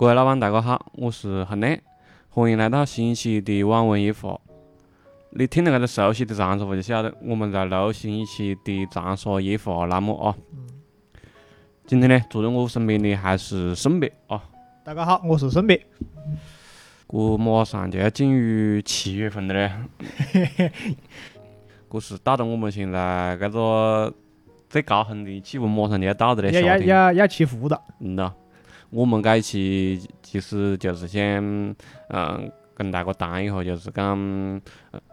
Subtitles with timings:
[0.00, 1.78] 各位老板，大家好，我是亨利，
[2.30, 4.40] 欢迎来到新一期的网文一话。
[5.32, 10.34] 你听到这个熟悉的长沙话，就晓得我们在录新一期的长沙夜话栏目啊。
[11.86, 14.42] 今天呢，坐在我身边的还是圣别啊。
[14.82, 15.78] 大家好，我是圣别。
[17.06, 19.70] 这马上就要进入七月份了嘞，
[21.92, 24.10] 这是到了我们现在这个
[24.66, 27.78] 最高峰的气温，马上就要到的嘞，要要要要起伏了。
[27.98, 28.32] 嗯呐，
[28.90, 31.22] 我们这一期其实就是想
[32.08, 34.60] 嗯跟大家谈一下，就是讲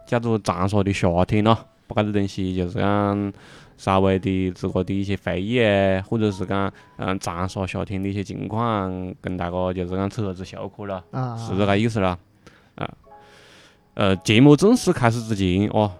[0.06, 1.56] 叫做长沙的夏天咯，
[1.86, 3.32] 把搿个东西就是讲
[3.76, 12.18] 稍微的自个的一些回忆啊，或者是讲嗯长沙夏天的一些情况，跟大家就是讲扯子笑嗑咯，啊，是这个意思啦。
[12.74, 12.90] 啊，
[13.94, 15.92] 呃，节目正式开始之前哦，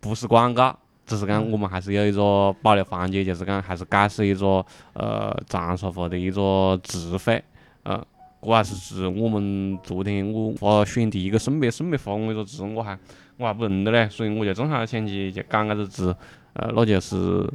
[0.00, 7.42] 不是广告，只是讲我们还是有一个保留环节，就是讲还是解释一个呃长沙话的一个词汇，
[7.82, 8.02] 呃，
[8.42, 12.98] 这还是是我们昨天我发选第一个圣别圣别发我一个字，我还
[13.36, 16.16] 我还不认得嘞，所以我就正好想起就讲搿个字，
[16.54, 17.46] 呃，那就是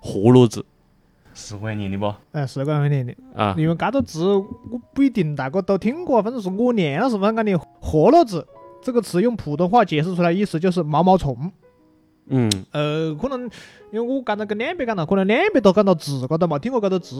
[0.00, 0.64] 活络字，
[1.34, 2.14] 是这样念的不？
[2.32, 3.14] 哎，是这样念的。
[3.34, 8.46] 啊，因为搿个字我不一定大家都听过，反正是我念了是反正讲的“活络子”
[8.80, 11.50] 这个词用普通话解释出来，意思就是毛毛虫。
[12.26, 13.42] 嗯，呃，可能
[13.90, 17.16] 因为我刚才跟两边讲了，可能两边都讲到字高头没听过搿个字，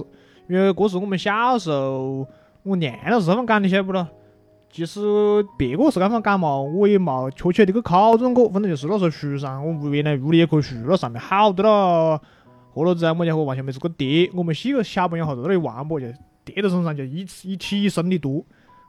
[0.49, 2.27] 因为这是我们小时候
[2.63, 4.07] 我念了是这么讲的，晓得不咯？
[4.71, 5.01] 其实
[5.59, 12.19] 别个是这么讲嘛，我也冇确切的去考证过，反正就是那时候书上，我屋原来屋里有棵树那，上面好多了
[12.73, 16.07] 活络子啊，么家伙往下面是个跌，我们几个小朋友哈在那里玩啵，就
[16.45, 18.43] 跌到身上就一一起身的多。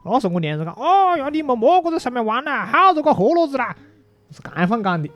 [0.06, 3.76] 那时候我念着讲，哦哟，你们莫个在上面玩啦，好多个活络子啦，
[4.32, 5.10] 是这样讲的。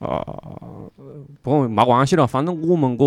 [0.00, 0.90] 哦，
[1.40, 2.98] 不过没关系了，反正我们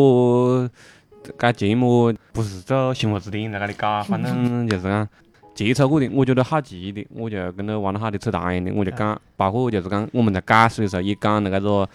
[1.56, 5.08] 节目不是走新华字典在搿里搞， 反正就是讲
[5.54, 11.90] 接触过的，我觉得好奇的，我就跟着玩得好的扯淡一样的，我就讲，包括就是讲我们在解释的时候也讲了搿个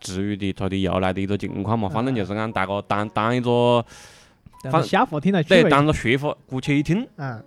[0.00, 3.84] 词语的它的由来的一个情况嘛，反正就是讲大家当当一个
[4.62, 5.68] 但是笑话听来对。
[5.68, 7.06] 当个说法，姑且一听。
[7.16, 7.42] 嗯，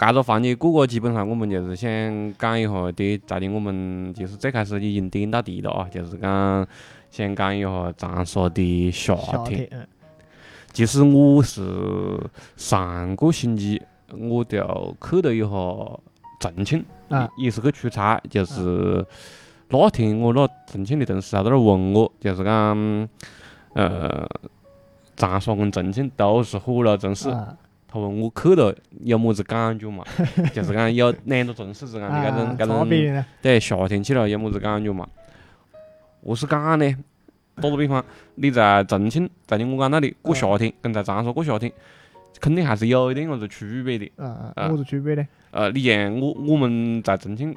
[0.00, 1.90] 搿个环节过过，基本上我们就是想
[2.38, 6.66] 讲一下的，在的我们就是最开始已经点到题了啊，就是讲
[7.10, 9.68] 先讲一下长沙的夏天。
[10.72, 12.18] 其实我是
[12.56, 13.82] 上个星期
[14.16, 15.46] 我就去了一下
[16.40, 19.04] 重庆，啊也也是去出差，就是
[19.68, 23.08] 那天我那重庆的同事还在那儿问我，就是讲
[23.74, 24.26] 呃，
[25.14, 27.28] 长沙跟重庆都是火炉城市。
[27.90, 30.04] 啊他问我去了有么子感觉嘛？
[30.54, 33.24] 就是讲有两个城市之间的搿种啊搿种？
[33.42, 35.08] 对夏天去了有么子感觉嘛？
[36.24, 36.96] 何是讲呢？
[37.56, 38.02] 打个比方，
[38.36, 41.70] 你在重庆，在你我讲那里过夏天，跟在长沙过夏天，
[42.40, 44.10] 肯定还是有一点伢子区别的。
[44.16, 45.26] 啊啊啊，么子区别呢？
[45.50, 47.52] 呃，你像我我们在重庆，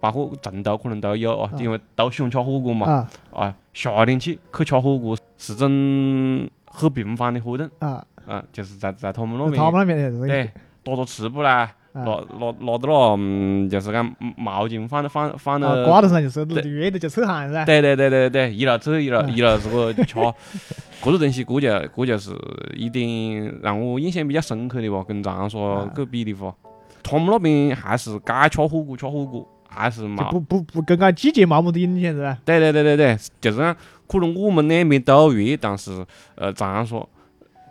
[0.00, 2.90] 包括成都可能都有啊，啊因为都喜欢吃火锅嘛。
[2.90, 9.56] 啊啊，夏天去去吃火锅是种很频繁的活动啊，啊，就是在在他们那边。
[9.56, 10.50] 他们那边对，
[10.82, 12.02] 打打吃不啦，啊。
[12.04, 12.04] 拿
[12.38, 17.64] 拿拿到了，嗯，就是讲毛巾放放放啊，到，挂头上就是热的就出汗噻。
[17.64, 19.26] 对对对对对，一路走一路啊。
[19.28, 20.20] 一路这个吃，
[21.02, 22.36] 这个东西，这就这就是
[22.74, 25.90] 一点让我印象比较深刻的吧，跟长沙啊。
[25.96, 26.54] 去比的话，
[27.02, 32.36] 他们那边还是该吃火锅吃火锅，还是就嘛，不不不跟个季节没么子影响是吧？
[32.44, 33.74] 对对对对对，就是讲
[34.06, 36.04] 可能我们两边都热，但是
[36.34, 36.96] 呃长沙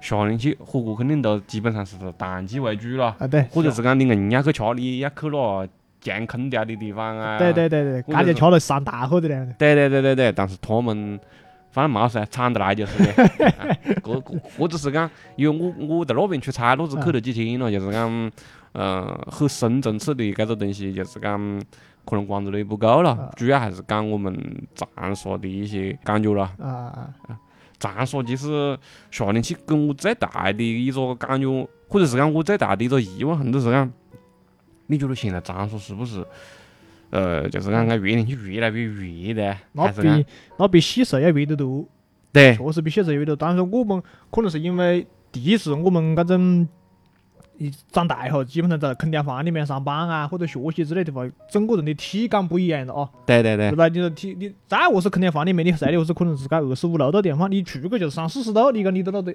[0.05, 3.15] 夏天去火锅肯定都基本上是淡季为主了。
[3.17, 5.67] 啊，对，或者是讲你硬要去吃，你要去那
[5.99, 7.39] 强空调的地方啊。
[7.39, 9.55] 对对对对，或者是感觉吃了上大火的嘞。
[9.57, 11.19] 对对对对对，但是他们
[11.71, 13.23] 反正冇噻，惨得来就是的。
[13.57, 14.23] 啊这这
[14.59, 18.31] 我只是讲，因为我我在那边出差，那是去了几天了，就是讲，
[18.73, 21.39] 嗯，很深层次的搿个东西，就是讲
[22.05, 24.31] 可能关注的不够了啊，主要还是讲我们
[24.75, 26.43] 长沙的一些感觉了。
[26.59, 26.69] 啊
[27.27, 27.39] 啊
[27.79, 28.77] 长沙其实
[29.11, 33.91] 夏天去给我最大的一个感觉，或者是讲我最大的一个疑问，很多是讲，
[34.87, 36.25] 你觉得现在长沙是不是，
[37.09, 39.57] 呃，就是讲个越天气越来越热的？
[39.73, 40.25] 那比
[40.57, 41.85] 那比小时候要热得多，
[42.31, 43.47] 对确实比喜寿要热得多。
[43.47, 44.01] 但是我们
[44.31, 46.67] 可能是因为第一是我们搿种
[47.57, 53.87] 一长大以后，基本上在空调房里面上班啊，或者学习之类的话，整个人的体感不一样了哦，对对对对吧？
[53.87, 59.33] 你说体你再何是空调房里面，你晒的何是可能是该二十五六度的地方，你出去就是三四十度，你讲你到那的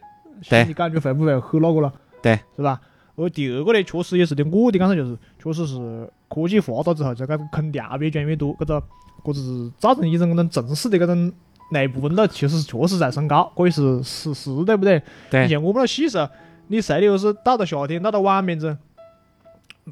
[0.48, 1.92] 对心里感觉会不会很那个了？
[2.22, 2.80] 对，是吧？
[3.16, 8.82] 而第二个呢，确实也是的，我的感受就是，确实是科技发达之后，这个空调越装越多，搿个
[9.22, 11.32] 搿是造成一种搿种城市的搿种
[11.72, 15.02] 内部温度，其实确实在升高，这也是事实，对不对？
[15.30, 16.26] 对你像我们那细时候，
[16.72, 18.78] 你睡的又是到了夏天，到了晚面子，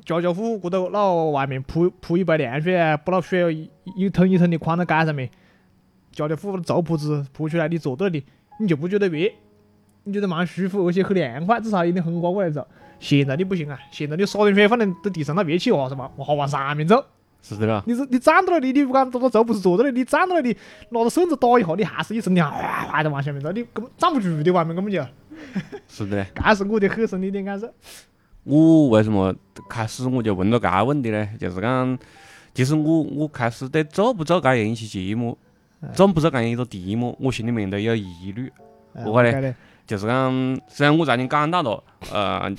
[0.05, 5.29] 家家户户过头那外面铺铺一排凉水啊，把那水一一桶一桶的宽到街上面，
[6.13, 8.25] 家家户户的竹铺子铺出来，你坐到那里，
[8.61, 9.29] 你就不觉得热，
[10.05, 12.65] 你觉得蛮舒服，而且很凉快，至少有点风刮过来走。
[13.01, 17.05] 现在你不行啊，现在你撒点水放在在地上，那热气哇什么，哇往上面走。
[17.43, 20.57] 是的了，你是你站到那里，你不管坐到竹不是坐到那里，你站到那里，
[20.91, 25.05] 拿着绳子打一下，你还是一身凉，哗哗的往下面走，你根本站不住的，外面根本就。
[25.89, 26.27] 是的嘞。
[26.35, 27.73] 这是我的很深的一点感受。
[28.45, 29.35] 我为什么
[29.69, 31.29] 开始我就问到这个问题呢？
[31.39, 31.99] 就是讲，
[32.55, 35.37] 其实我我开始对做不做这样一期节目，
[35.95, 38.51] 做不做这样一个题目，我心里面都有疑虑。
[38.95, 39.55] 何解呢？
[39.87, 41.83] 就是讲，虽然我才经讲到了，
[42.13, 42.51] 呃，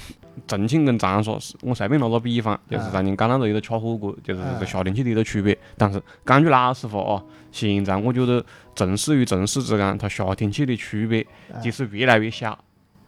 [0.48, 5.58] 重庆跟长沙是，我随便拿个比方，就是才经讲到了一个吃火锅，就是这个夏天去的一个区别。
[5.78, 8.44] 但是讲句老实话啊，现在我觉得
[8.76, 11.26] 城市与城市之间，它夏天去的区别
[11.62, 12.58] 其实越来越小。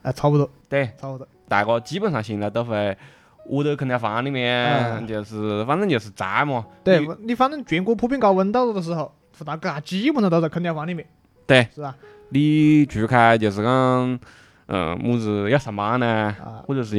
[0.02, 0.50] 啊，差不多。
[0.70, 1.28] 对，差不多。
[1.48, 2.98] 大家基本上现在都会
[3.48, 6.66] 屋头空调房里面，就是反正就是宅嘛。
[6.84, 9.14] 对，你反正全国普遍高温到了的时候，
[9.46, 11.06] 大家基本上都在空调房里面。
[11.46, 11.96] 对，是吧？
[12.30, 14.20] 你除开就是讲，
[14.68, 16.34] 嗯，么子要上班呢，
[16.66, 16.98] 或者是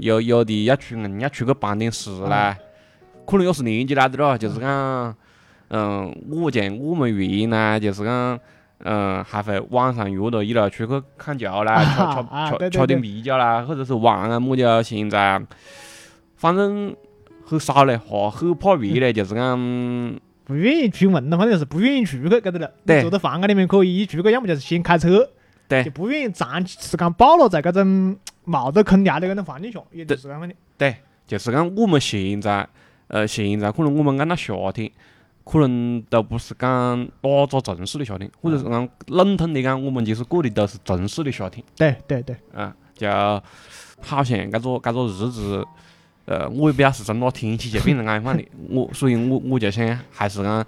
[0.00, 2.56] 有有的要出硬要出去办点事呢，
[3.26, 5.14] 可能也是年纪大点了，就是讲，
[5.68, 8.40] 嗯，我见我们院呢，就是讲，
[8.78, 14.82] 嗯，还会晚上约到一路出去看球啦，吃吃吃点啤酒啦，或者是玩啊么的。
[14.82, 15.40] 现在
[16.36, 16.94] 反正
[17.46, 20.20] 很少嘞，哈，很怕热嘞，就是讲。
[20.46, 22.70] 不愿意出门了，反正就是不愿意出去，搿得了。
[22.84, 23.00] 对。
[23.00, 25.26] 坐到房间里面可以，一出去要么就是先开车。
[25.66, 25.82] 对。
[25.82, 28.14] 就不愿意长时间暴露在搿种
[28.46, 30.54] 冇得空调的搿种环境下，也就是搿样的。
[30.76, 30.96] 对，
[31.26, 32.68] 就是讲我们现在，
[33.06, 34.90] 呃，现在可能我们按到夏天，
[35.44, 41.64] 可能都不是讲哪个城市的夏天，或者是讲笼统的讲，我们其实过的都是城市的夏天。
[41.76, 42.36] 对对对。
[42.54, 43.08] 嗯，就
[44.00, 45.64] 好像搿个搿个日子。
[46.26, 50.66] 呃，我也不晓得是从哪天起就变成安放的， 我所以，我我就想还是讲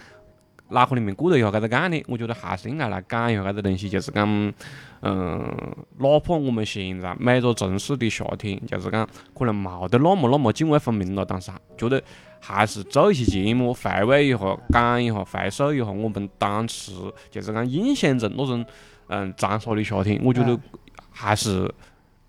[0.68, 4.52] 脑壳里面过了一下搿个概念，我觉得还是应该来讲一下搿个东西，就是讲，
[5.00, 5.56] 嗯，
[5.98, 9.08] 哪怕我们现在每个城市的夏天，就是讲
[9.38, 12.02] 可能冇得那么那么泾渭分明了，但是觉得
[12.40, 14.38] 还是做一些节目，回味一下，
[14.70, 16.92] 讲一下，回首一下我们当时
[17.30, 18.64] 就是讲印象中那种
[19.08, 20.58] 嗯长沙的夏天，我觉得
[21.10, 21.72] 还是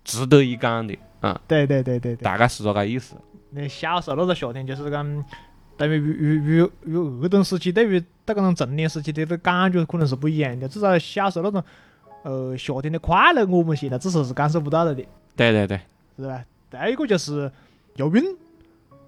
[0.04, 0.96] 值得一讲的。
[1.20, 3.16] 嗯，对对对对对，大概是这个意思。
[3.50, 5.24] 那小时候那个夏天，就是讲，
[5.76, 8.00] 对于与与与儿童时期，对于
[8.34, 10.68] 到搿种成年时期的个感觉可能是不一样的。
[10.68, 11.64] 至少小时候那种，
[12.22, 15.02] 呃，夏天的快乐，我们现在至少是感受不到了的。
[15.34, 15.80] 对对对，
[16.18, 16.44] 是吧？
[16.70, 17.50] 再一个就是
[17.96, 18.24] 游泳，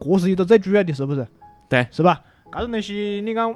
[0.00, 1.26] 这是一个最主要的，是不是？
[1.68, 2.22] 对，是吧？
[2.50, 3.54] 搿种东西，你讲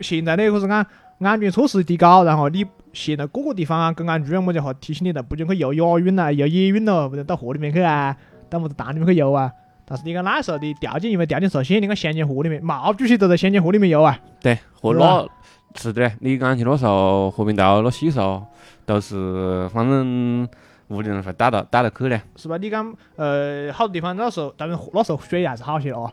[0.00, 0.86] 现在呢，可是讲
[1.20, 2.66] 安全措施提高，然后你。
[2.90, 8.16] 现在各个地方啊，公安局啊么家伙提醒你了，不准去游亚运啦，游野运咯，不准到河里面去啊，
[8.48, 9.52] 到么子塘里面去游啊。
[9.88, 14.18] 但是你讲那时候的条件，因为条件受限，你看香江河里面，毛主席都在香江河里面游啊。
[14.38, 15.26] 对，河那
[15.74, 18.44] 是的，你讲起那时候和平道那细时候，
[18.84, 20.46] 都是反正
[20.88, 22.20] 屋里人会带到带到去的。
[22.36, 22.58] 是吧？
[22.58, 26.12] 你讲呃，好多地方那时候，当然那时候水还是好些哦。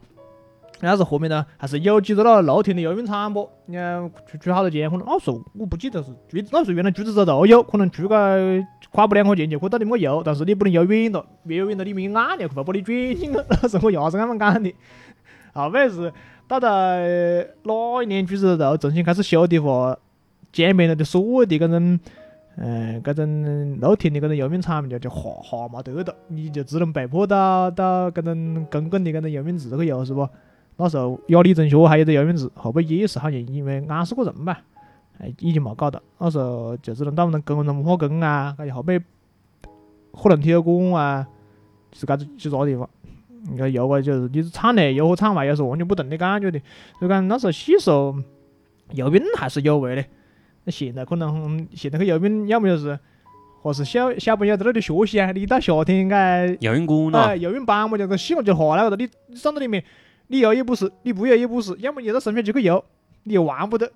[0.81, 3.49] 那是后面呢，还是有几个那露天的游泳场不？
[3.67, 13.39] 你看出出好多钱，可能那时候我不记得是橘，那时候原来橘子洲都有，可能出个花不两块钱就可以到里面游，但是你不能游远了，越游远了里面有暗流，会把你卷进去。
[13.49, 14.73] 那 是我伢子那么讲的。
[15.53, 16.11] 后面是
[16.47, 19.97] 到到哪一年橘子洲重新开始修的话，
[20.51, 21.99] 江边头的所有的搿种，
[22.57, 30.27] 嗯，搿种露天的搿种游泳场就就哈哈没得了，你就只能被迫到到搿种公共的搿种游泳池去游，是不？
[30.77, 34.61] 那时候雅丽中学还有个游泳池，后背也是好像因为安是个人吧，
[35.19, 36.01] 哎，已经冇搞哒。
[36.19, 38.99] 那时候就只能到我们工人文化宫啊，搿些后背
[40.11, 41.25] 鹤龙体育馆啊，
[41.93, 42.89] 是搿几个地方。
[43.49, 46.59] 你看游啊，就是你是场内游和场外游是完全不同的感觉的。
[46.99, 48.13] 所以讲那时候细时候
[48.91, 50.03] 游泳还是有味的。
[50.65, 52.99] 那现在可能现在去游泳，要么就是
[53.61, 55.31] 或是小小朋友在那里学习啊。
[55.31, 59.81] 你到夏天该游泳馆了，游泳班么就是洗完就下来了，你你上到里面。
[60.27, 62.83] 你游也不是，你不游也不是，要么你到身边就去游，
[63.23, 63.91] 你又玩不得。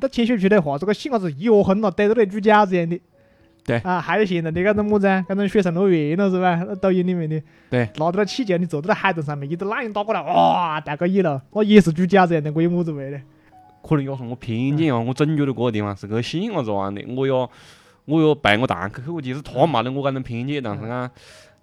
[0.00, 3.00] 到浅水区的话，这个细伢子一窝蜂了，逮到那猪饺子一样的。
[3.64, 3.76] 对。
[3.80, 6.64] 啊，还有现在的搿种么子啊，搿种水上乐园了是吧？
[6.66, 7.42] 那抖音里面的。
[7.68, 7.88] 对。
[7.96, 13.20] 拿到了气球，你坐到那海豚上面，一个浪影打过来，哇，大个一了，那也是猪饺子一样的，我有么子味的？
[13.82, 17.50] 可能也是我偏见哦，我总觉得搿个地方是个细伢子玩的，我哟，
[18.06, 21.10] 我哟陪我堂客去过，其实他没得我搿种偏见，但是讲。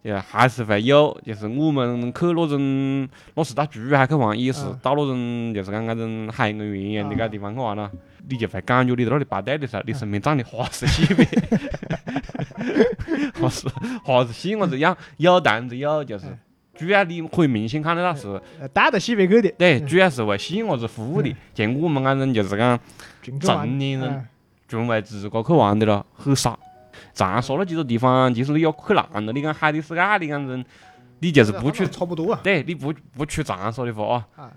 [0.01, 7.91] 就还是会有，就是我们去那种，那是到珠海去玩，也是到那种，就是讲那种海洋园一样的个地方去玩了，
[8.29, 11.25] 你就会感觉你在那里排队的时候，你身边站的哈是几百，
[13.33, 13.67] 哈是
[14.05, 16.39] 啥子喜我子养有担子有，就是哎
[16.75, 21.35] 主要你可以明显看得到是，呃打得起别个的，对，主要是为喜我子服务的。
[21.53, 22.79] 像我们那种就是讲
[23.21, 24.25] 进去玩正年人哎
[24.65, 26.57] 专为自个去玩的咯，很少。
[27.19, 30.63] 长沙那几个地方，其实你要去烂了，你讲海底世界，你讲人，
[31.19, 32.39] 你就是不去，差不多啊。
[32.41, 34.49] 对，你不不去长沙的话啊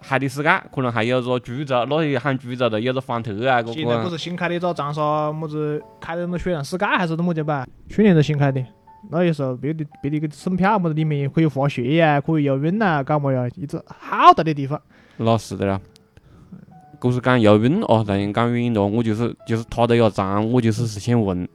[0.00, 7.64] 海底世界可能还有个株洲，那里喊株洲的，有个方特啊，个现在不是新开的一个长沙么子开的那么雪山世界还是怎么的吧？
[7.88, 8.62] 去年子新开的，
[9.10, 14.80] 那有时候别的别的一个省票么子里面可以滑雪呀，可以游泳呐，搞么呀，一直好大的地方。
[15.18, 15.80] 那是的了。
[16.98, 21.48] 故是讲游泳哦，但讲远了，我就是就是他都要站，我就是是想问，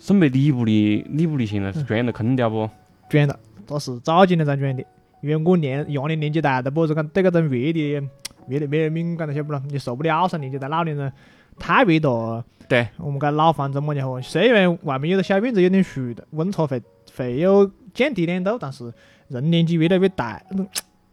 [0.00, 2.68] 省北礼物的礼物的现在是捐了空调不？
[3.10, 4.82] 卷了，这是早几年才卷的，
[5.22, 8.00] 因为我年一样的年纪大，但不是讲对搿种热的
[8.48, 9.62] 热的热的敏感了，晓不咯？
[9.68, 11.12] 你受不了噻，年纪大老年人
[11.58, 12.42] 太热了。
[12.66, 16.80] 对，我们搿老房子么家伙，虽然外面有个小院子有点熟的，温差会
[17.14, 18.90] 会有降低两度，但是
[19.28, 20.66] 人年纪越来越大，嗯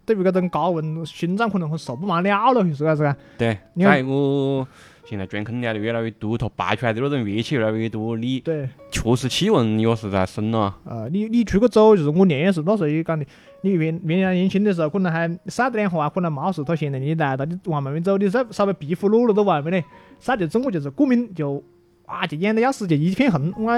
[0.06, 3.18] 对于搿种高温，心脏可能会受不完了了，是啷子啊？
[3.38, 4.66] 对，你看再一个
[5.10, 10.76] 现在捐空调的越来越多，它排出来的那种热气越来越多，你对，确实气温也是在升了。
[10.84, 13.26] 呃，你你出去走，就是我年也是那时候也讲的，
[13.62, 19.86] 你原原来年轻的时候可能还晒得两下，可能没事，他现在年纪大了，你往外面走，你稍稍微皮肤裸露到外面嘞，
[20.20, 21.64] 晒得中午就是过敏，就
[22.08, 23.54] 哇就痒得要死，就一片红。
[23.58, 23.72] 我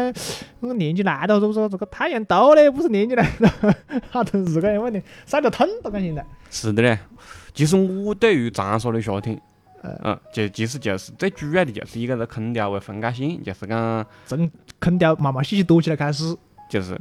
[0.62, 1.70] 我年纪来了，是不是？
[1.70, 3.76] 这个太阳毒嘞，不是年纪来了，
[4.10, 6.26] 好多是个问题，晒得痛都讲现在。
[6.50, 6.98] 是的嘞，
[7.54, 9.42] 其实我对于长沙的夏天，呃
[9.84, 16.36] 嗯，就其实就是最主要的就是一个这空调为分界线，就是讲从空调慢慢细细多起来开始，
[16.70, 17.00] 就是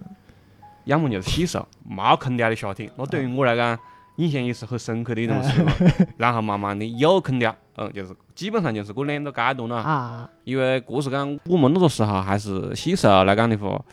[0.85, 3.78] 要么就是细数没空调的夏天，那对于我来讲
[4.16, 5.37] 印象也是很深刻的一种。
[6.18, 9.76] 然后慢慢的有空调，嗯，就是基本上就是这两个阶段了。
[9.76, 13.85] 啊，因为这是讲我们那个时候还是细数来讲的话，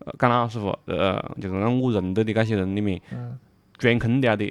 [0.00, 3.38] 呃，讲老实话，呃，就是讲我认得的这些人里面，嗯
[3.78, 4.44] 钻空调的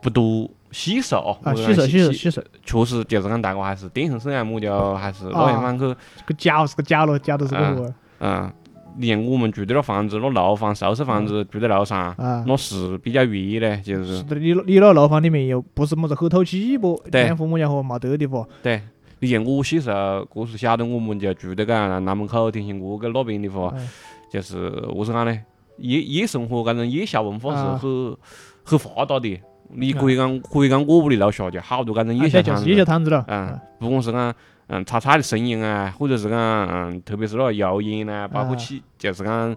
[0.00, 1.38] 不多享受哦。
[1.42, 5.84] 啊，我讲洗手洗手洗手，确实就是讲大家还是电视上么叫还是老地方去，
[6.16, 8.50] 这个脚是个角落，脚都是个活嗯，
[8.96, 12.44] 你像我们住的那房子，那楼房宿舍房子住在楼上，啊。
[12.46, 17.00] 那是比较热的，就是是的，你你那楼房里面又不是么子很透气不？
[17.10, 18.46] 对天父母家伙没得的不？
[18.62, 18.80] 对。
[19.18, 23.88] 你像我小时候，这是晓得我们就住在个南门口天兴阁搿那边的话，嗯
[24.30, 25.40] 就是何是讲呢？
[25.78, 28.16] 夜夜生活搿种夜宵文化是啊很
[28.62, 29.40] 很发达的。
[29.74, 33.24] 你可以讲，可以讲我屋里楼下就好多搿种夜宵摊子，摊子了。
[33.28, 34.34] 嗯，不管是讲
[34.68, 39.56] 嗯炒菜的生意啊，或者是讲嗯，特别是那个油烟呐，包括啊起就是讲。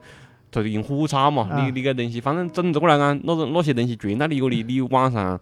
[0.51, 5.39] 就是用火炒嘛，啊你你搿东西，反正整这个来讲，那种那些东西 truyền 到你屋里，你晚上，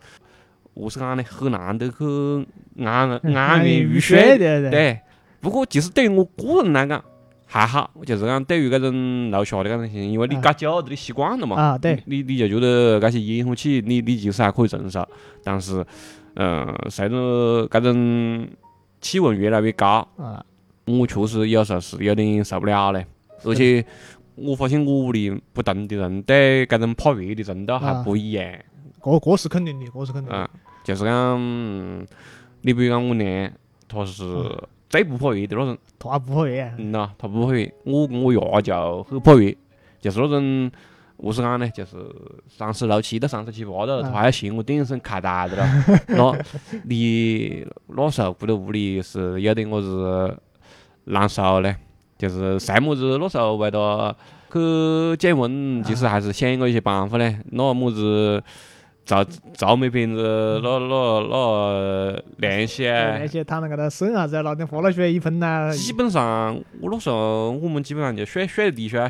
[0.76, 1.24] 何是讲呢？
[1.24, 2.46] 很难得去
[2.84, 4.38] 安安然入睡。
[4.38, 5.00] 对，
[5.40, 7.02] 不过其实对于我个人来讲
[7.50, 15.08] 还好，就是讲对于搿种楼下的搿种情，因为你啊搞久了你习惯了嘛，啊，对，你你就觉得搿些烟火气，你你其实还可以承受。
[15.44, 15.84] 但是，
[16.36, 18.48] 嗯，随着搿种
[19.00, 20.46] 气温越来越高，啊，
[20.86, 23.06] 我确实有时候是有点受不了嘞。
[23.46, 23.86] 而且
[24.36, 28.46] 我发现我屋里不同的人对搿种怕热的程度还啊不一样。
[29.02, 30.38] 这这是肯定的，这是肯定的。
[30.38, 30.50] 嗯，
[30.84, 32.06] 就是讲，嗯
[32.62, 33.50] 你比如讲我娘，
[33.88, 34.24] 她是
[34.90, 35.78] 最不怕热的那种。
[36.00, 37.70] 他不怕热，嗯呐，他不怕热。
[37.84, 39.56] 我跟我爷就很怕热，
[40.00, 40.72] 就是那种，
[41.18, 41.68] 何是讲呢？
[41.70, 41.96] 就是
[42.48, 45.68] 三十六七到三十七八度，他还要嫌我电视开大的了。
[46.10, 46.38] 那
[46.84, 50.38] 你那时候住在屋里是有点么子
[51.06, 51.76] 难受嘞，
[52.18, 54.16] 就是晒么子那时候为了
[54.52, 57.38] 去降温，其实还是想过一些办法嘞。
[57.52, 58.42] 那么子
[59.08, 63.26] 照照没瓶子那那那凉气啊那。
[63.26, 65.72] 些躺到搿头省啥子，拿点花了水一喷呐。
[65.74, 69.10] 基本上我那时候我们基本上就水水地水。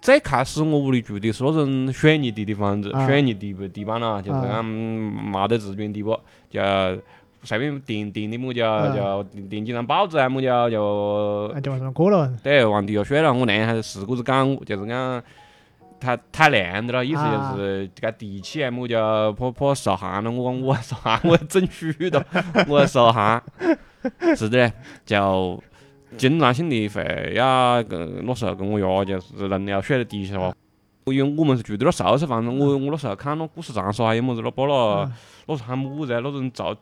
[0.00, 6.18] 最开始我屋里住的是那种水泥地的房子，啊水泥地地板啦，就是啊讲没得自砖地啵，
[6.50, 6.60] 就
[7.44, 12.32] 随便垫垫的么就啊就垫垫几张报纸啊么就就啊，就往上面裹了。
[12.42, 13.32] 对往地下睡了。
[13.32, 15.22] 我娘还是是这子讲我，就是讲
[16.02, 20.30] 太太凉的了，意思啊就是这个地气啊么就怕怕受寒了。
[20.30, 22.24] 我讲我要受寒，我要整虚的，
[22.68, 23.42] 我要受寒。
[24.36, 24.72] 是的嘞，
[25.06, 25.62] 就
[26.16, 30.52] 经常性的会要跟那时候跟我爷就是人要睡在地下哇。
[31.06, 35.12] 因为我们是住的那宿舍房子，我我那时候看那故事长沙还有么子那把那啊
[35.46, 36.20] 那是喊么子啊？
[36.22, 36.72] 那种灶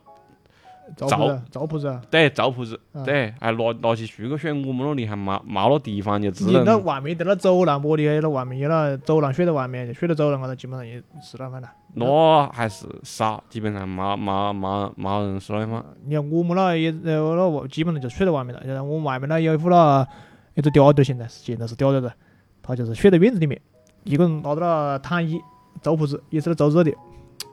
[0.95, 2.01] 灶铺子，灶铺子啊。
[2.09, 4.51] 对灶铺子啊，对，还拿拿起树去睡。
[4.51, 11.69] 我们那里还没没那地方，就只你那外面在那走廊我的，那外面有那走廊睡在外面，就睡在走廊高头，基本上也是那样的。
[11.93, 15.85] 那还是少，基本上没没没没人是那方。
[16.05, 20.07] 你看我们那也呃那我基本上就睡在外面了，然后我们外面那有一户那
[20.53, 22.13] 一只嗲的，现在是现在是嗲的了，
[22.61, 23.59] 他就是睡在院子里面，
[24.03, 25.39] 一个人拿到那躺椅，
[25.81, 26.91] 走步子也是在走热的，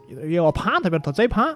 [0.08, 1.54] 也要胖特别他最胖，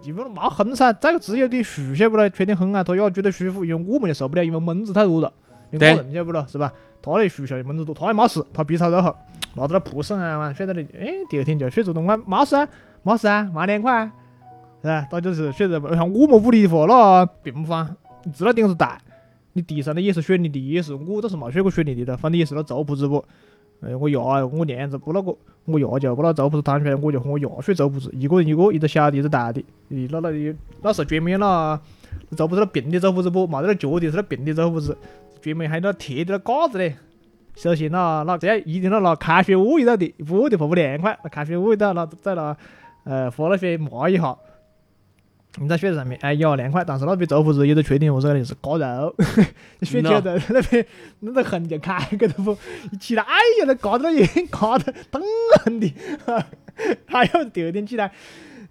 [0.00, 5.32] 基本上没横噻，再个自由的树晓不咯，吹点风啊，他也觉得舒服，因为我们就受不了，因为蚊子太多了，
[5.70, 6.72] 因为对我人晓不咯，是吧？
[7.00, 9.16] 他那树下蚊子多，他也没事，他鼻朝都好，
[9.54, 12.68] 拿到那蒲扇啊嘛，睡在那里，哎，第二天就睡着了，我没事啊，
[13.02, 14.12] 没事啊，慢点快啊，
[14.82, 15.06] 是吧？
[15.10, 17.88] 他就是睡在，像我们屋里的话，那并不方，
[18.24, 18.98] 你知道顶子大。
[19.54, 23.24] 你地上的也是水泥地，也是我倒是没睡过水泥地的，反正也是那竹铺子不。
[23.80, 29.60] 哎，我爷我娘子不那个，我爷就把那走铺子摊出来，我就和我爷睡走铺子，一个人一个，一个小的，一个大的。
[29.90, 31.80] 咦，那那里那时候专门那
[32.36, 34.96] 走铺子那平的走铺子不，没得那脚的，是那平的走铺子，
[35.40, 36.96] 专门还有那铁的那架子嘞。
[37.54, 42.56] 首先那那这样一定要拿开水捂一道的，不捂的话不凉快，那开水捂一道，那再拿
[43.04, 44.36] 呃喝了水抹一下。
[45.56, 49.14] 你在睡在上面，哎呀凉快，但是那边走铺子有个缺点，我说 的是嘎肉，
[49.80, 50.86] 你睡觉在那边
[51.20, 52.56] 那个痕就开个都不，
[52.92, 55.20] 一起来，哎呀那嘎到 那眼嘎得疼
[55.64, 55.92] 很的，
[57.06, 58.12] 还有第二天起来，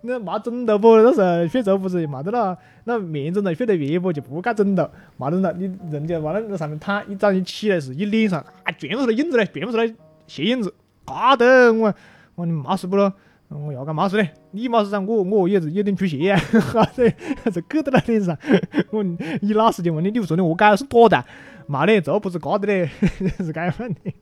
[0.01, 9.93] 那没枕头不，那时候睡走铺子没得了，那棉枕头睡得越不就不盖枕头，没枕头，你人家往那那上面躺，一早上起来是，一脸上啊全部是那印子嘞，全部是那
[10.27, 10.74] 血印子，
[11.05, 11.93] 嘎得我
[12.36, 13.12] 我你没事不咯？
[13.50, 14.30] 我要干嘛事嘞？
[14.51, 17.13] 你没事噻，我我也是有点出血啊， 哈子
[17.51, 18.38] 这搁到那脸上。
[18.92, 21.25] 我你老实就问你，你不说的我改是多大？
[21.68, 22.89] 没嘞，这不是嘎的嘞，
[23.39, 24.13] 是该问的。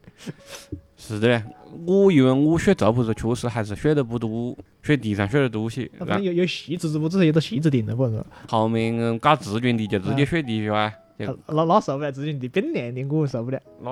[0.97, 1.43] 是的嘞，
[1.85, 5.89] 我以为我睡走铺子确实还是睡得不多，睡地上睡得多些。
[5.97, 7.09] 然反正有有细致不？
[7.09, 8.23] 只是有个细致点的不是？
[8.47, 10.93] 后面嗯搞自权的就直接睡地下啊。
[11.17, 13.59] 那那受不了，自己的冰凉的我受不了。
[13.81, 13.91] 那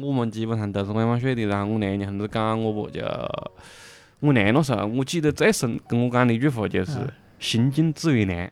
[0.00, 3.00] 我们基本上都是晚上睡的，然后我娘就横子讲我不就，
[4.22, 8.50] 我娘那时候我记得最深跟我讲的一句话就是嗯“心静自然凉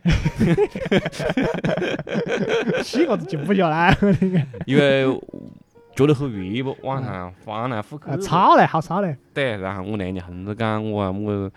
[2.83, 5.07] 洗个子静不下来，我的个”，因为
[5.95, 8.21] 觉得很热不，晚上翻来覆去。
[8.21, 9.17] 吵嘞，好吵嘞。
[9.33, 11.49] 对，然后我娘就横着讲我啊，我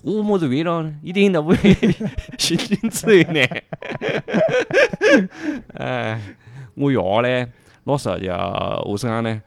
[0.00, 1.58] 我么子热了，一点都不热，
[2.38, 3.46] 心静自然凉。
[5.76, 6.22] 哎，
[6.74, 7.46] 我爷呢，
[7.84, 9.42] 那时候就何是讲呢？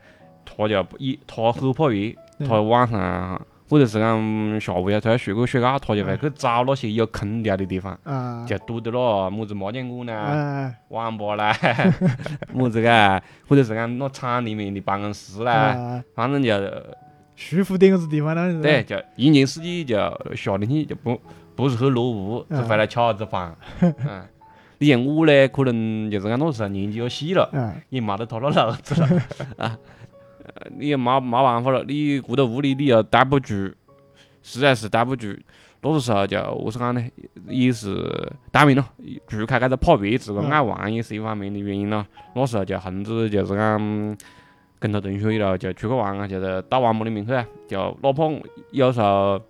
[0.46, 2.14] 他就一他很怕热，
[2.46, 8.46] 他晚上或者是讲下午要出来睡个睡觉，他就会去找那些有空调的地方，啊。
[8.46, 11.56] 就堵到咯么子麻将馆啦、啊网吧啦，
[12.54, 16.52] 么子个，或者是讲那厂里面的办公室啦，啊，反正就
[17.38, 18.62] 舒服点个子地方那是。
[18.62, 19.96] 对，就一年四季就
[20.36, 21.18] 夏天去就不
[21.56, 23.56] 不是很落屋，只回来吃下子饭。
[23.80, 24.22] 嗯，
[24.80, 29.08] 你像我嘞，可能就是讲那时候年纪也细了，啊，也没得他那路子了
[29.58, 29.78] 啊。
[30.56, 33.74] 呃你也没没办法了，你过到屋里你又待不住，
[34.42, 35.36] 实在是待不住。
[35.84, 37.04] 那个时候就何是讲呢，
[37.48, 38.08] 也是
[38.52, 38.86] 当然咯，
[39.28, 42.06] 除开搿个怕热，自个爱玩也是一方面的原因咯。
[42.36, 44.18] 那时候就横子就是讲
[44.78, 48.24] 跟他同学一路就出去玩啊，就是到网吧里面去啊，就哪怕
[48.72, 49.42] 有时候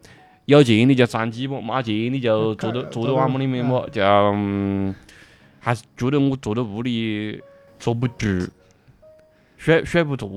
[0.45, 4.95] 有钱你就上鸡不，没钱你就坐到坐到网吧里面不，就嗯
[5.59, 7.41] 还是觉得我坐到屋里
[7.77, 8.27] 坐不住，
[9.61, 10.27] 睡睡不着。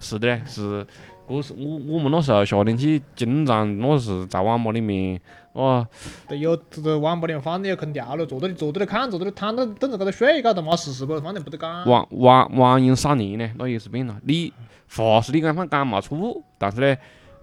[0.00, 0.84] 是的嘞，是，
[1.28, 5.20] 我是我我们那时候夏天去，经常那是在网吧里面，
[5.52, 5.86] 哦，
[6.26, 11.88] 对，有这个网吧里面反正有空调了，坐到里坐到里看，坐到里躺到等着高头睡，搞都没事事不，反正不得讲。
[11.88, 14.20] 网网网瘾少年呢，那也是变了。
[14.24, 14.52] 你
[14.88, 16.96] 话是你讲反讲没错，但是呢，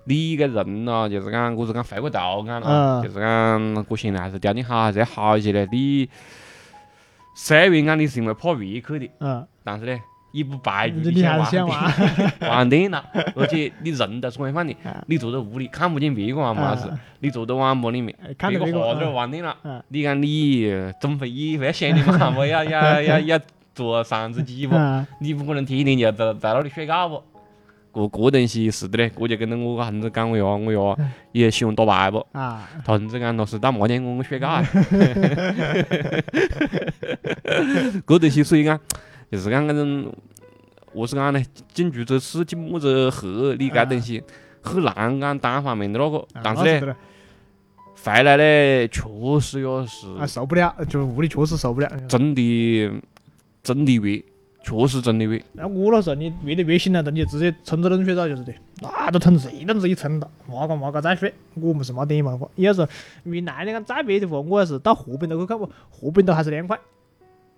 [0.04, 5.66] 你个人咯，就是讲我是讲回过头讲了，嗯就是讲我现在还是条件好，还是要好一些的。
[5.72, 6.10] 你
[7.36, 9.98] 虽然讲你是因为怕热去的，嗯，但是呢，
[10.32, 12.50] 也不排除你还是想玩玩。
[12.50, 13.04] 玩电脑，
[13.36, 23.40] 而且你人都是广泛的啊，你坐在屋里看不见别个玩嘛事啊，你坐在网吧里面，别个在那儿嗯玩电脑嗯，你讲你总会也会想的嘛，我要要要要
[23.74, 24.76] 做三只鸡不？
[24.76, 27.24] 啊，你不可能天天就在在那里睡觉不？
[27.92, 30.72] 这这东西是的嘞， 我就跟着我个横子讲我爷，我
[31.32, 32.24] 爷也喜欢打牌不？
[32.34, 34.64] 啊，他横子讲那是打麻将馆睡觉啊。
[38.08, 38.80] 这东西所以讲，
[39.32, 40.12] 就是讲搿种，
[40.94, 41.44] 何是讲呢？
[41.74, 44.24] 近朱者赤，近墨者黑，你搿东西
[44.62, 46.96] 很难讲单方面的那个，啊但是嘞
[48.04, 51.88] 回来呢，确实也是啊，受不了，就是屋里确实受不了。
[52.08, 52.92] 真的
[53.62, 54.24] 真的热，
[54.64, 55.40] 确实真的热。
[55.52, 61.32] 那我那时候你热得越醒了，你就直接冲着冷水澡就是的，那都疼死，一轮子一冲到，没个没个再睡。
[61.56, 62.88] 我们是没得嘛法，有时候
[63.26, 66.80] 云南你看再热的话，我还是到河边头去看不，河边头还是凉快。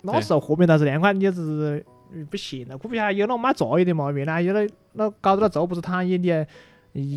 [0.01, 1.85] 那时候河边头还是凉快，你就是
[2.29, 4.11] 不行了，可不晓得有那卖茶叶的嘛？
[4.11, 6.17] 原来有那那搞到那粥不是躺一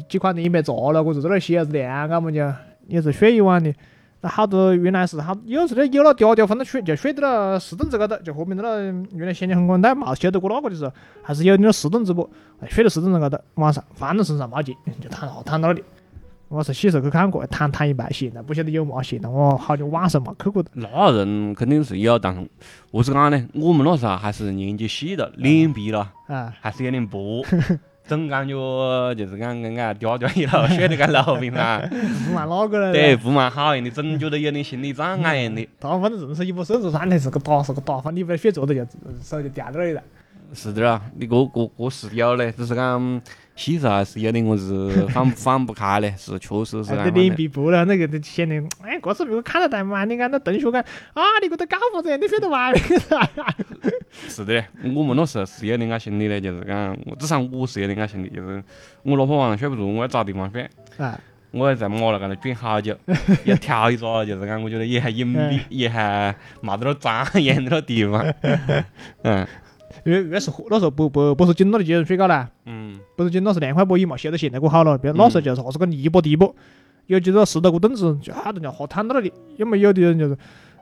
[0.09, 2.53] 几块钱也没砸了，我就在那儿洗下子凉，我们就
[2.87, 3.75] 也是睡一晚的。
[4.21, 8.79] 那好多原来是好，有时候有那嗲嗲，反正睡，就睡到那石凳子高头，就河边头那
[9.13, 10.93] 原来咸阳很广，但冇晓得过那个的时候，
[11.23, 15.85] 还是有点四墩子不，哎水到四墩子高头，晚上放到身上没劲，就躺那躺到那里。
[16.49, 20.71] 我是小时候去看过，躺躺一半，现在不晓得有冇现在我好久晚上没去过的。
[20.75, 22.49] 那人肯定是有，但是
[22.93, 23.49] 何是讲呢？
[23.55, 27.43] 我们那时候还是年纪细的，脸皮了，啊，还是有点薄，
[28.07, 28.55] 总感觉
[29.15, 31.89] 就是讲跟俺嗲嗲一了， 血得干老兵噻。
[32.27, 32.93] 不蛮哪个了？
[32.93, 35.67] 对，不蛮好样的，总觉得有点心理障碍样的。
[35.81, 38.85] 他反正硬是一把手指上来是个打是个打，反正你把血做的就
[39.23, 40.03] 手就掉到那里了。
[40.53, 43.21] 是的啊，你个个个是有嘞，只是讲
[43.57, 50.81] 细时候还是有点我是 放放不开的，是确实是哎，那这脸皮薄了，那个就显得，哎，个是被我看得太慢，你看那同学讲
[51.13, 52.17] 啊，你给他搞啥子？
[52.17, 52.73] 你晓得嘛？
[54.29, 54.65] 是的，
[54.95, 58.63] 我们那时候是有点个心理的，就是讲，至少我是有点个心理，就是
[59.03, 61.19] 我哪怕晚上睡不着，我要找地方睡，啊，
[61.53, 62.97] 我 要在马路高头转好久，
[63.45, 68.25] 要挑一个就是讲，我觉得也还隐蔽，也还没得那张眼的那地方。
[69.23, 69.47] 嗯
[70.05, 76.55] 因为越是那时候不不不是紧到的接人睡觉啦，嗯，不是紧了是两块波椅嘛，现在现在过好了，别那时候就是啥是个泥巴地不，
[77.07, 80.37] 有几个石头个凳子，就好多人哈躺到那里，要么有的人就是，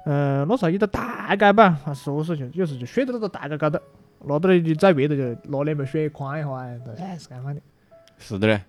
[0.06, 3.78] 呃，那时候一个大街吧，还是说是就有时就睡到那个大街高头，
[4.24, 6.50] 拿到那里在外头就拿两杯水宽一下，
[6.98, 7.60] 哎，是干嘛的？
[8.18, 8.62] 是的嘞。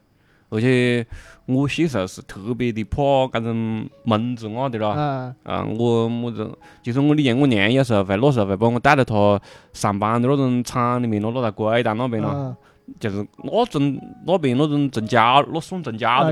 [0.53, 1.05] 而且
[1.47, 4.89] 我小时候是特别的怕搿种蚊子啊的啦。
[4.89, 6.49] 啊，啊，我么子
[6.81, 9.41] 就是我理解，我娘有时候会那时候会把我带到她
[9.73, 12.55] 上班的那种厂里面咯，那在贵丹那边咯，啊，
[12.99, 16.23] 就是那种那边那种种家，那算种家啊，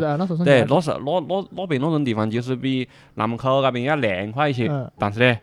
[0.00, 0.44] 咯，那时候。
[0.44, 5.38] 对，那时候那那那边那种地方就是比南门口那边要凉快一些，嗯但是呢，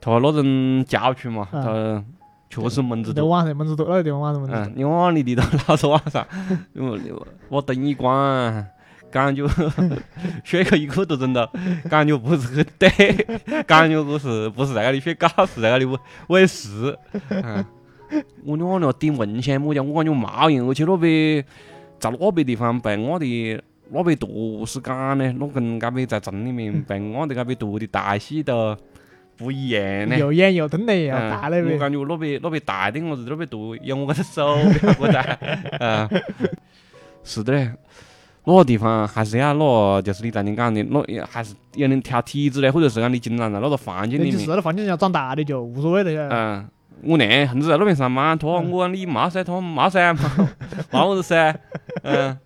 [0.00, 2.04] 它那种郊区嘛，嗯它
[2.50, 3.28] 确实蚊子在多。
[3.28, 6.26] 晚上蚊子多，那个地方晚上蚊子嗯多，，你往里地头老是晚上，
[6.74, 6.98] 我
[7.48, 8.66] 我灯一关，
[9.10, 9.46] 感觉
[10.44, 11.50] 血口一口都整到，
[11.88, 12.88] 感觉不是很对，
[13.64, 16.96] 感觉我是不是在那里血搞，是在那里喂喂食。
[17.28, 17.64] 嗯，
[18.44, 21.44] 我两那点蚊香么讲，我感觉冒烟，而且那边
[21.98, 28.76] 在那边地方被我的那边多是讲呢，那跟那边在镇里面被我的那边多的代谢都
[29.38, 30.18] 不一样呢。
[30.18, 35.38] 又眼又瞪的，又嗯大那边，我感觉那边那边大点，我是那边多，有我个手不要过在，
[35.80, 36.08] 嗯，
[37.24, 37.70] 是的嘞。
[38.44, 44.38] 那个地方还是要那个，就是你刚才讲的，那还是有点挑体质的，或者是讲你经常在那个环境里面。
[44.38, 46.66] 是，那环境要长大的就无所谓得嗯，
[47.02, 50.48] 我娘横子在那边上班，他我讲你骂噻，他说骂噻，骂
[50.90, 51.54] 骂我子噻，
[52.02, 52.38] 嗯，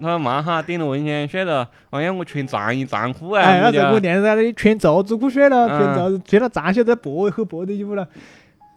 [0.00, 8.08] 他说骂哈，点了蚊香睡了，哎呀我全胀一胀裤啊，哎，那时候我娘在那里全罩子裤睡了，嗯全罩穿了长袖在薄很薄的衣服了，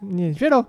[0.00, 0.64] 你睡了。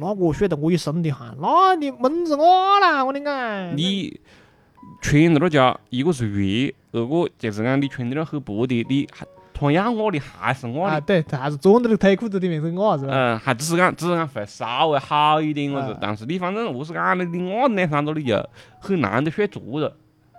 [0.00, 2.44] 那我睡得我一身的汗，那你闷死我
[2.78, 3.72] 了，我的个！
[3.74, 4.20] 你
[5.00, 9.26] 穿在那家，一个是热，二个就是讲你穿的那很薄的，你还
[9.58, 13.12] 同样我的还是我啊，的，对，还是装到那个腿裤子里面是我是吧？
[13.12, 19.96] 嗯，还只是讲只是讲会稍微好一点，我是嗯，但是你反正何是讲的，你我脸上头你就很难的睡着了，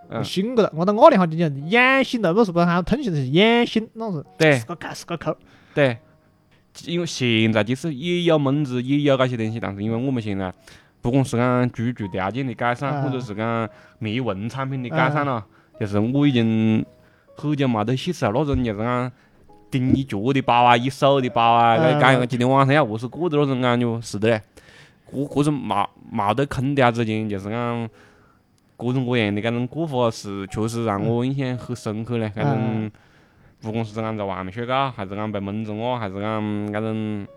[0.10, 4.58] 嗯醒过来，我到我那哈就讲眼醒了，不是不是喊痛醒的是眼醒，那是对。
[4.58, 5.36] 是个看是个抠。
[5.74, 5.98] 对，
[6.86, 10.54] 因为现在就是也有蚊子，也有那些东西，但是因为我们现在
[11.02, 15.46] 不管是讲居住条件的改善，嗯或者是讲灭蚊产品的改善了，
[15.78, 16.86] 就是我已经
[17.40, 19.12] 很久没得细吃了那种就是讲
[19.72, 24.42] 顶一脚的包啊，一手的包啊，嗯搿感觉今天晚上要何是过的那种感觉，是的嘞，
[25.12, 27.90] 各各种冇冇得空调之间，就是讲。
[28.82, 32.92] 各种各样的搿种过法是确实让我印象很深刻嘞，搿种嗯
[33.62, 37.28] 不管是讲在外面睡觉，还是讲被蚊子咬，还是讲搿种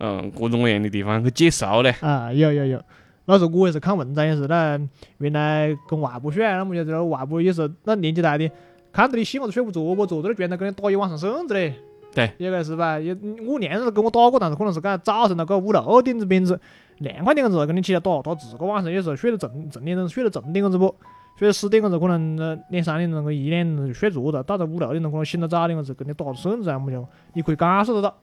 [0.00, 1.94] 嗯各种各样的地方去接受嘞。
[2.02, 2.82] 啊，有有有，
[3.24, 4.78] 那时候我也是看文章，也是那
[5.16, 8.50] 原来跟外婆睡，那么就在那外婆也是那年纪大的，
[8.92, 11.74] 看到你醒我都睡不着，我坐在那儿居然跟你打一晚上绳子嘞。
[12.14, 13.00] 对，有个是吧？
[13.00, 16.60] 有我娘子跟我打过，但是可能是搿早晨那个五六点子边子，
[16.98, 20.94] 凉快点个子跟你起来打，打自个晚上有时候睡得正正点钟，睡得正点个子不？
[21.38, 27.02] 睡得十点个子，可能呃两三点钟、个一点钟就睡着了，到了五六点钟可能醒得早点个子，跟你打绳子啊，么就
[27.32, 28.14] 你可以感受得到，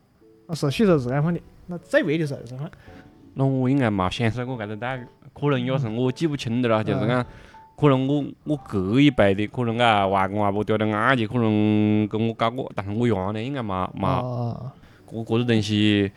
[0.45, 1.41] 那是小时候是安放的。
[1.65, 2.71] 那最为的时候是安
[3.34, 7.25] 那我应该没享受过这种待遇，可能也是我记不清的了，就是讲
[7.80, 14.74] 可能我我隔一辈的，可能啊外公外婆掉的眼睛，可能跟我搞过，但是我原来应该没没啊。
[15.10, 16.12] 搿搿种东西，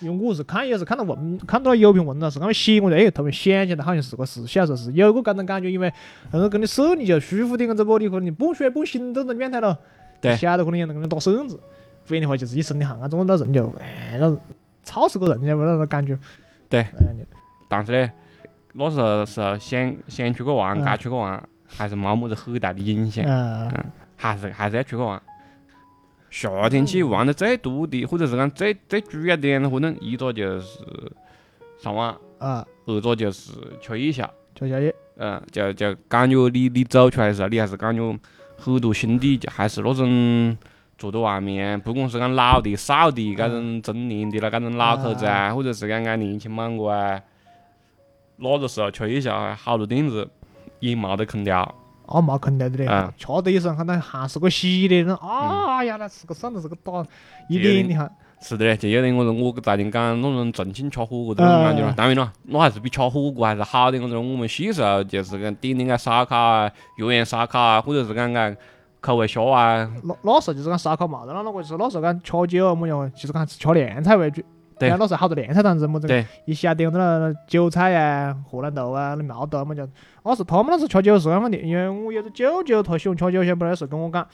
[0.00, 5.92] 因为我是看也是看到文，看到有篇文章是他们写，我就哎，突然想起来好像是个事小时候是有过搿种感觉，因为
[6.32, 9.78] 那种跟你手你就舒服点个子不，你可能你半睡半醒都能面头了，
[10.20, 11.60] 对晓得可能有人跟你打扇子，
[12.06, 14.36] 不然的话就是一身的汗啊，总那人就哎，那
[14.82, 16.18] 操死个人，晓得不那种感觉。
[16.68, 16.84] 对
[17.68, 18.10] 但是呢，
[18.72, 23.24] 那时候是想想出去玩，嗯该出去玩，还是没么子很大的影响。
[23.26, 23.70] 嗯，
[24.16, 25.20] 还是还是要出去玩。
[26.30, 30.78] 夏天去玩的最多的，或者是讲最最主要的活动，一个就是
[31.78, 34.30] 上网，啊，二个就是吃夜宵。
[34.54, 38.18] 吃宵夜，嗯，就就感觉你你走出来的时候，你还是感觉
[38.56, 40.56] 很多兄弟就还是那种
[40.98, 47.20] 坐在外面，不管是讲老的少的，搿种中年的了，搿种老口子啊，或者是讲讲年轻莽个啊，
[48.40, 50.28] 那个时候吃一下，好多店子
[50.80, 51.74] 也没得空调，
[52.06, 57.04] 啊，没空调的嘞啊，吃得一声，看到还是个稀的，那啊呀，那是个省得是个打
[57.48, 61.92] 一脸的哈，是的嘞，就有点我说我昨天讲那种重庆吃火锅的那种感觉了。
[61.94, 64.00] 当然了，那还是比吃火锅还是好的。
[64.00, 68.56] 我说我们细时候就是讲点点个烧烤啊、油盐烧烤啊，或者是讲讲
[69.02, 74.42] 口味虾啊，那那时候就是讲烧烤嘛，然后那个就是那时候讲吃酒么样，就是讲吃凉菜为主。
[74.80, 79.86] 对那时候好多凉菜档子么子，对一下点那韭菜啊、荷兰豆啊、那毛豆啊么叫。
[80.24, 81.58] 那是他们那时吃酒是啷个的？
[81.58, 84.26] 因为我有个舅舅他喜欢吃韭菜不得是跟我讲，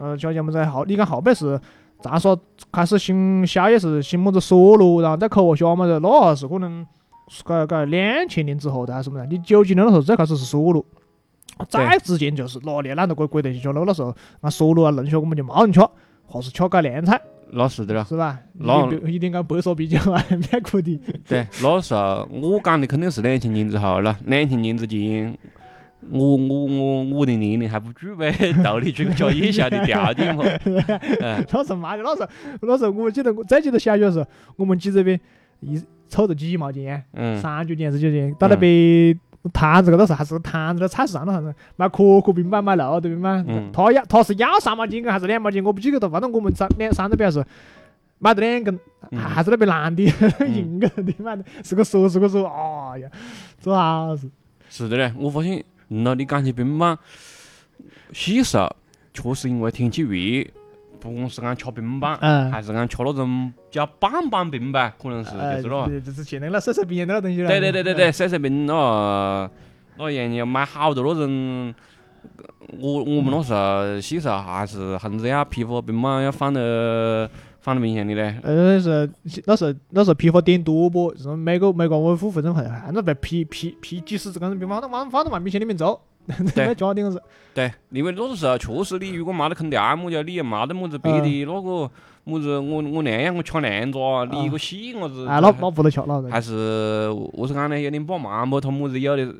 [0.00, 1.60] 呃，吃酒么子后，你看后背是。
[2.00, 2.38] 咋说？
[2.70, 6.86] 开始兴宵夜是兴么子锁炉，然后再扣虾么子，那还是可能
[7.28, 9.24] 是个个两千年之后的还是什么的？
[9.24, 10.84] 你九几年那时候最开始是锁炉，
[11.66, 13.84] 再之前就是哪年懒得过过得去吃了。
[13.86, 15.80] 那时候那锁炉啊弄些我们就没人吃，
[16.26, 18.04] 或是吃个凉菜，那是的了。
[18.04, 18.38] 是吧？
[18.54, 21.00] 那一一点讲白说啤酒啊，蛮苦的。
[21.28, 25.36] 对，那时候我讲的肯定是两千年之后了，两千年之前。
[26.10, 28.30] 我我我我的年龄还不具备
[28.62, 30.44] 到你这个吃夜宵的条件 嘛。
[30.66, 32.28] 嗯，那时候妈的，那时候
[32.60, 35.18] 那时候我记得我最记得小学的时候，我们几这边
[35.60, 39.18] 一凑着几毛钱，嗯，三角钱四角钱，到那边
[39.52, 46.08] 摊子个那时候还是个摊子的菜市场那啥子卖可可冰棒、卖肉豆冰板嗯，他要他是要三毛钱还是两毛钱，我不记得了。
[46.08, 47.44] 反正我们三两三这边是
[48.18, 48.78] 买的两根，
[49.10, 50.02] 嗯还是那边男的
[50.48, 53.10] 硬个的买的，是个说是个说，哎呀，
[53.60, 54.30] 做啥子？
[54.70, 56.98] 是的嘞，我发现，嗯咯，你讲起冰棒，
[58.12, 58.74] 细时候
[59.12, 60.46] 确实因为天气热，
[61.04, 65.86] 不管是讲吃冰棒，嗯还是讲吃那种叫棒棒冰吧，可能是呃，就是咯。
[65.86, 67.48] 对就是现在那色色冰那个东西了。
[67.48, 69.50] 对对对对对，色色冰那
[69.98, 71.74] 那样要买好多那种，
[72.80, 77.28] 我我们那时候细时候还是横着要批发冰棒要放得
[77.60, 78.40] 放得冰箱的嘞。
[78.42, 79.12] 呃，是
[79.44, 81.14] 那时候那时候批发点多不？
[81.14, 87.20] 是每个每个我付费正还按照被批批批几十只根冰棒，那往放到往冰箱里面走，没家庭是。
[87.54, 91.90] 对，因为那个时候确实你如果没得空调么子，你又没得么子别的那个
[92.24, 96.24] 么子，我我那样我吃凉着，你一个细伢子，啊，那那不得吃了。
[96.30, 99.32] 还是何是讲呢，有点把忙么，他么子有的，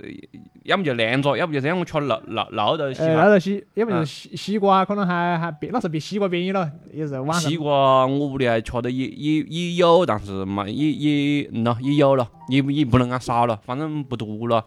[0.63, 3.29] 要么就凉着，要不就让我吃肉肉肉豆稀呃，那哈。
[3.31, 7.57] 个西，要不就是西西瓜，可能还还便，那时候比西瓜便宜了，也是晚上西。
[7.57, 14.65] 瓜我屋里还吃的也也也有，但是嘛也也嗯咯也有了，也也不能讲少了，反正不多了，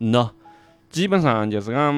[0.00, 0.30] 嗯咯，
[0.96, 1.94] 基本上就是讲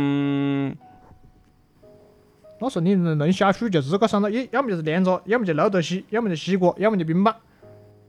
[2.58, 7.32] 那时候你弄弄小区就是这个三个，要要么就是凉着，要么就肉豆稀，要么就西瓜，要么就冰棒，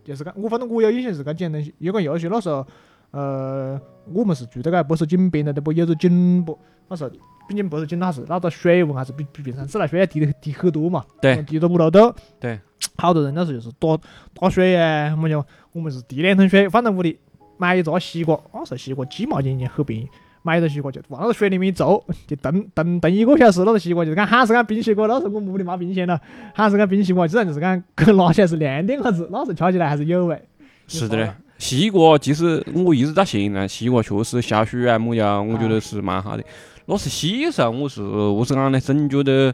[0.04, 1.71] 就是讲我反正我有印象是搿几样东西。
[1.78, 2.65] 有个游戏那时候，
[3.12, 3.80] 呃，
[4.12, 6.58] 我们是住在个不是井边的，不有个井不？
[6.88, 7.12] 那时候
[7.47, 11.06] 毕竟不是井，那是那个水温还是比比平常自来水要低的低很多嘛。
[11.21, 12.12] 对低到五六度。
[12.39, 12.60] 对。
[12.97, 13.95] 好多人那时候就是打
[14.34, 17.19] 打水啊，么就我们是提两桶水放在屋里，
[17.60, 20.10] 买一个西瓜，那时候西瓜几毛钱一斤，很便宜。
[20.50, 26.20] 买一个西瓜就往那个水里面一坐， 就炖炖炖一个小时，那个西瓜就是讲喊是讲冰西瓜，那时候我们屋里没冰箱了，
[26.56, 27.84] 喊是讲冰西瓜，自然就是讲
[28.18, 30.42] 拿起来是凉点哈子，那时候吃起来还是有味。
[30.88, 31.32] 是的嘞。
[31.60, 36.44] 西瓜其实我一直到现在，西瓜确实消暑啊么呀，我觉得是蛮好的。
[36.86, 39.54] 那是细时候我是我是讲呢，总觉得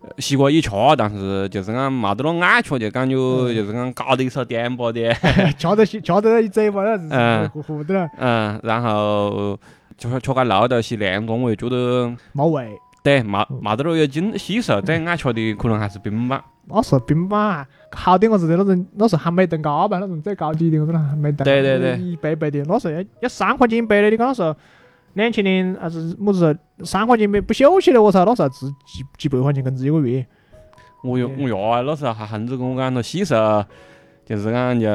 [0.00, 5.14] 呃西瓜也吃，但是就是讲没得那爱吃，就感觉就是讲搞得一手颠簸的。
[5.56, 9.56] 吃得起，吃得一嘴巴，那是嗯糊糊的了，嗯，然后
[9.96, 12.70] 就是吃个肉豆稀凉着，我又觉得没味。
[13.02, 14.36] 对，没没得那有劲。
[14.38, 16.42] 细时候最爱吃的可能还是冰棒。
[16.66, 21.44] 那时候冰棒啊好点个子的那种，那时候还没登高吧，那种最高级的那种还没登。
[21.44, 24.56] 对对对一杯杯的，那时候要要三块钱一杯的，你讲那时候
[25.12, 30.26] 两千年还是么子时候，三块钱一杯不休息的，我操，那时候值几几百块钱工资一个月。
[31.02, 33.62] 我哟，我呀，那时候还横着跟我讲，他细时候
[34.24, 34.86] 就是讲就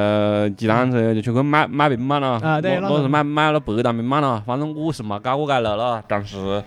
[0.56, 2.40] 骑单车就去去买买平板了。
[2.40, 6.64] 啊对那时候那那是买买了白糖冰棒了，反正我是没搞过该路了，但是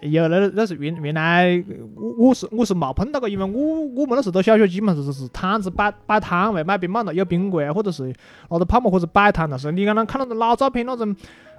[0.00, 1.62] 有那那是原原来
[1.94, 8.12] 我我是我是没碰到过，因为我我们那时候到小学基本上是是摊子摆摆摊位卖冰棒的，有冰柜啊，或者是
[8.50, 11.14] 拿着泡沫或者摆摊，但是你刚刚看那种老照片那种，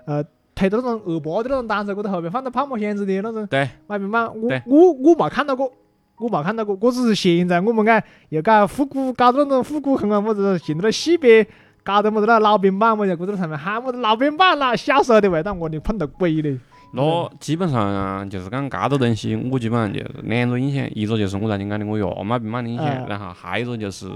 [0.06, 0.22] 呃，
[0.54, 5.72] 推到那种二八的那种单车过头后面放着泡沫箱子的那种对卖冰棒，我我我没看到过。
[6.18, 11.46] 我没看到过，我只是现在我们讲又搞复古，搞到那种复古风啊，么子现在的西边
[11.84, 16.58] 搞的么子那老冰棒么子，过在上面喊么子老冰棒啦，小时候的味道我的碰到鬼嘞，
[16.94, 24.08] 那基本上就是讲搿个东西，我基本上就是两个印象，一个就是我在你讲的我爷妈病嘛的影响，嗯然后还有一个就是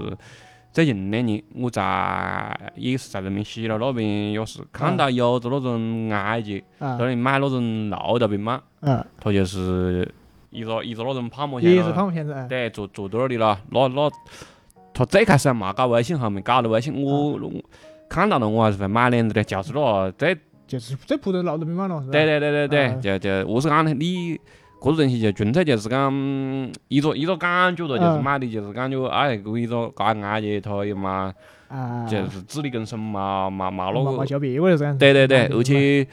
[0.72, 6.96] 最近两年我在也是在人民西路那边也是看到有个那种阿姐啊。
[6.96, 10.08] 在那里买那种绿豆冰棒，嗯，他就是
[10.50, 14.10] 一个一个那种泡沫线也是咯，泡沫现在，对，坐坐到那里了，那那
[14.94, 17.52] 他最开始还没搞微信，后面搞了微信，我我
[18.08, 22.12] 看到了我还是会买两只的，就是那最就是最普通的劳动病嘛了，是吧？
[22.12, 24.38] 对对对对对，嗯就就我是讲的，你
[24.80, 31.32] 搿个东西就纯粹就是讲嗯一个一个感觉了，就是嗯买的就是感觉哎，搿一个搿阿姐她又嘛，
[31.68, 34.26] 啊，就是自力更生嘛嘛嘛那个。
[34.98, 36.06] 对对对，嗯而且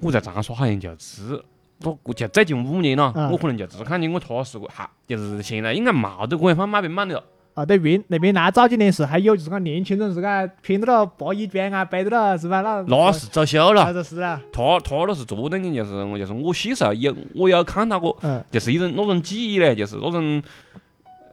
[0.00, 1.42] 我在长沙好像就只。
[1.84, 7.24] 我我就最近五年了，嗯我可能就只看见我拖试过，哈，就是现在应该冇得官方买病版的了。
[7.54, 12.62] 啊，对原那边那早几年是还有就是讲年轻人是嘎偏到了八一边啊，背到了是吧？
[12.62, 18.42] 那那是走秀那了，就是啊，他他那是做等于就是我就是我小时候有我有看到过，嗯。
[18.50, 20.42] 就是一种那种记忆嘞，就是那种，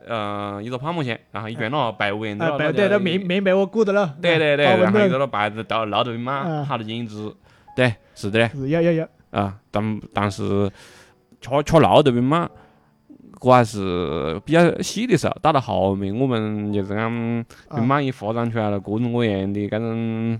[0.07, 4.15] 呃，一个泡沫线，然后一圈那白围的啊，了，背对，那棉棉被我裹到了。
[4.21, 6.65] 对对对，然后一个那白子到漏斗嘛，嗯。
[6.67, 7.35] 好多影子，
[7.75, 10.69] 对，是的嘞，是有有有，啊，但但是
[11.41, 12.49] 吃吃漏斗病嘛，
[13.41, 20.39] 我还是比较细的时候，到了后面我们就是讲啊病嘛一发展出来了，各种各样的搿种。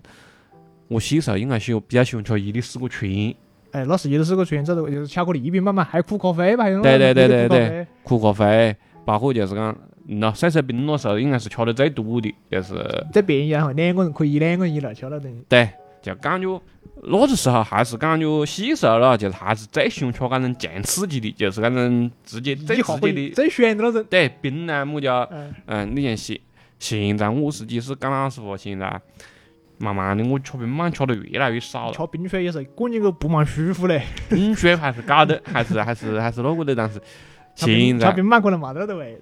[0.88, 3.34] 我细时候应该喜欢比较喜欢吃伊的四个圈，
[3.72, 8.76] 哎，那是一直是个传走的，就是巧克力冰棒嘛，还有苦咖啡嘛，还有那对对对种对苦咖啡
[9.06, 9.74] 包括就是讲，
[10.08, 15.42] 那水水冰那时候应该是吃的最多的，就是最便宜哈，两个人可以一两个人一来吃了等于。
[15.48, 15.70] 对，
[16.02, 16.62] 就感觉
[17.04, 24.04] 那个时候还是感觉细时候了，就是还是最喜欢吃搿种强刺激的，就是搿种直接最直接的，最炫的那种。
[24.10, 26.40] 对冰啊么家，嗯，嗯，你像现
[26.80, 29.02] 现在我是即使讲老实话，现在
[29.78, 34.04] 慢慢的我吃冰棒吃的越来越少了，吃冰水也是滚进个不蛮舒服嘞。
[34.30, 37.02] 冰水还是搞的， 还是还是还是那个的，但是
[37.56, 39.20] 现在吃冰棒可能没得那个味。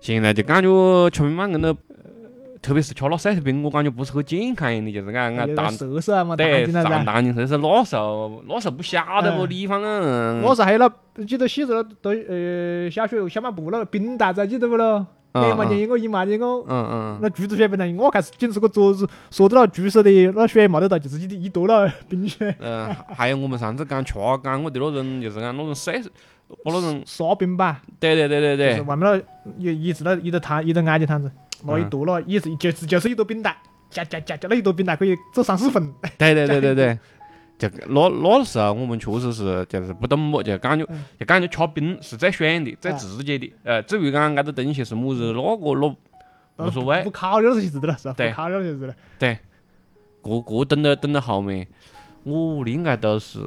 [0.00, 1.72] 现在就感觉吃冰棒跟那，
[2.62, 6.88] 特别是吃那水水冰，我感觉不是很健康一样的，就是俺淡涩涩啊嘛，淡对，进来噻。
[6.88, 15.04] 淡淡的，这是那时候那时候不晓得不，嗯你反正我是还有那记得小时候都呃小学小卖部那个冰袋子记得不咯？
[15.34, 16.44] 两毛钱一个，一毛钱一个。
[16.46, 22.54] 嗯嗯，那橘子水本来我看是仅是个桌子说到那橘色的那水没得到，就是一一坨那冰水。
[22.60, 25.94] 嗯，还有我们上次讲吃讲我的那种，就是讲那种晒，
[26.62, 31.32] 把那种，沙冰吧，对对对对就是对，外面那一一直那一个摊一个矮的摊子，
[31.64, 33.56] 那一嗯沱了也是就是就是一坨冰袋，
[33.90, 35.92] 夹夹夹夹那一坨冰袋可以做三四份。
[36.18, 36.98] 对对对对对，
[37.58, 43.52] 就那那时候我们确实是就是不懂么，就感觉嗯就感觉吃冰是最爽的、最直接的。
[43.62, 45.96] 呃，至于讲搿个东西是么子，那个
[46.56, 47.10] 那无所谓不。
[47.10, 48.14] 考虑那是是的了，是吧？
[48.16, 48.94] 对不烤点儿就是了。
[50.20, 51.66] 过过等到等到后面，
[52.24, 53.40] 我屋里应该都是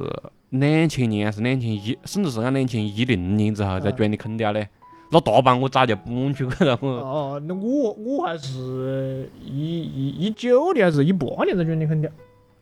[0.50, 4.68] 两千年还是两千一，甚至是讲两千一零年之后才嗯卷的空调嘞。
[5.10, 12.10] 那大半我早就不往去过了，我哦，那我我还是一一一九年还是一八年才卷的空调，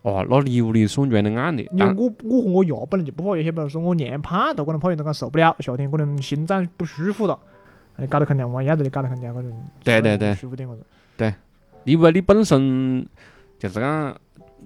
[0.02, 7.38] 哦，那你屋里是卷的暗的，但因为我我和我爷本来就不怕热，些，比如说我娘胖，都可能怕热，都讲受不了，夏天可能心脏不舒服了，
[7.96, 9.52] 哎，搞得空调，往鸭子里搞得空调，可能
[9.82, 10.84] 对对对舒服点个子。
[11.84, 13.06] 因为你本身
[13.58, 14.16] 就是讲，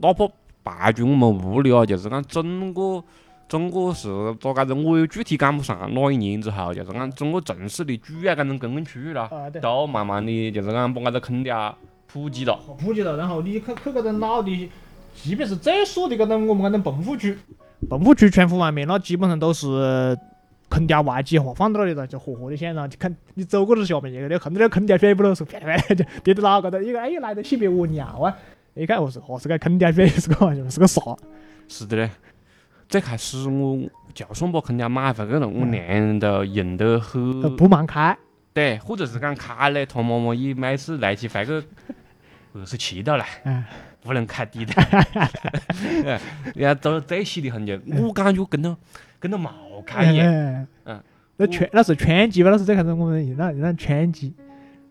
[0.00, 0.28] 哪怕
[0.62, 3.02] 排除我们屋里啊，就是讲整个
[3.48, 4.08] 整个是
[4.38, 9.60] 咋个子，我也具体赶不上哪一年之后，就是讲中国城市的主要搿种公共区了，啊，对。
[9.62, 11.74] 都慢慢的就是讲把搿个空调
[12.06, 12.58] 普及了。
[12.78, 14.70] 普及了，然后你去去搿种老的，
[15.14, 17.38] 即便是最锁的搿种我们搿种棚户区，
[17.88, 20.14] 棚户区全幅外面那基本上都是
[20.68, 28.36] 空调外机化放到那里了，就活活的响，然后就看你走过去下面去，你看到那空调水不咯，是啪啪就跌到脑壳头，一个哎来得起别屙尿啊！
[28.74, 31.00] 一看我是哦是个空调水，是个是个啥？
[31.66, 32.10] 是的嘞，
[32.88, 33.78] 最开始我
[34.14, 38.16] 就算把空调买回去了，我娘都用得呃很，不忙开，
[38.54, 41.52] 对，或者是讲开嘞，他妈妈也每次来起回去
[42.54, 43.24] 二十七度了。
[43.44, 43.62] 嗯，
[44.00, 44.72] 不能开低的，
[46.06, 46.18] 哎
[46.56, 48.74] 人家都最细的很就，我感觉跟到
[49.20, 49.52] 跟到冒
[49.84, 50.26] 开一样。
[50.26, 51.02] 嗯嗯，
[51.36, 52.50] 那圈那是圈机吧？
[52.50, 54.34] 那是最开始我们用那用那圈机，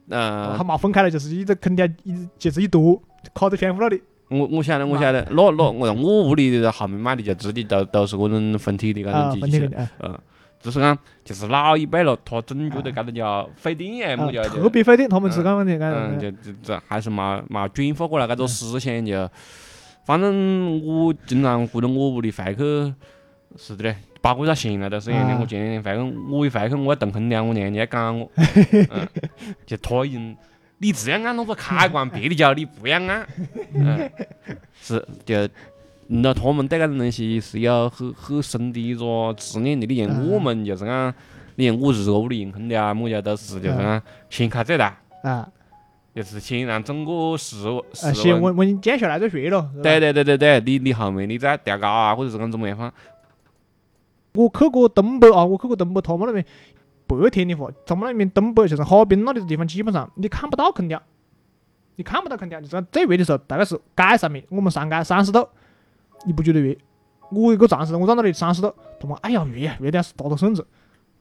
[0.07, 0.15] 它
[0.59, 3.01] 嗯，没分开了，就是一个空调一就是一坨
[3.33, 4.01] 卡在窗户那里。
[4.29, 9.69] 我我晓得我晓得，那那我我屋里的后面买的就自己都都是嗰种分体的搿啊，种机器
[9.99, 10.17] 嗯，
[10.59, 19.29] 就是讲就是老一辈了，他总觉得搿种叫费电哎，么叫啊特别费电，他们是嗯讲的，嗯，就就这还是冇冇转化过来搿种思想就，
[20.05, 22.93] 反正我经常觉得我屋里回去
[23.55, 25.33] 是的嘞，包括到现在都是一样的。
[25.35, 25.37] 啊。
[25.41, 29.07] 我前两天回去，我一回去我要动空调，我娘就要讲我， 嗯，
[29.65, 30.35] 就他已经，
[30.79, 33.27] 你只要按那个开关，别的叫你不要按，
[33.73, 34.09] 嗯，
[34.79, 35.35] 是就
[36.07, 39.85] 认到他们对搿种东西是有很很深的一个执念的。
[39.85, 41.13] 你像我们就是讲，
[41.55, 45.49] 你像我日后屋里应坑的啊，么家都是就是讲先开这台，啊，
[46.15, 48.15] 就是先让整个室温呃，室温。
[48.15, 49.69] 先稳稳减下来再说咯。
[49.81, 52.93] 对对对对对，你你后面你再调高啊，或者是讲怎么样放？
[54.33, 56.45] 我去过东北啊，我去过东北，他们那边
[57.07, 61.01] 白天的话，他们那边东北就是哈尔滨那里的地方，基本上你看不到空调，
[61.95, 65.47] 你看不到空调，就是最热的时候，大概是街上面，我们上街三十度，
[66.25, 66.75] 你不觉得热？
[67.31, 70.65] 我一个战士，我站那里三十度，他妈哎呀热呀，热的要是打到身子。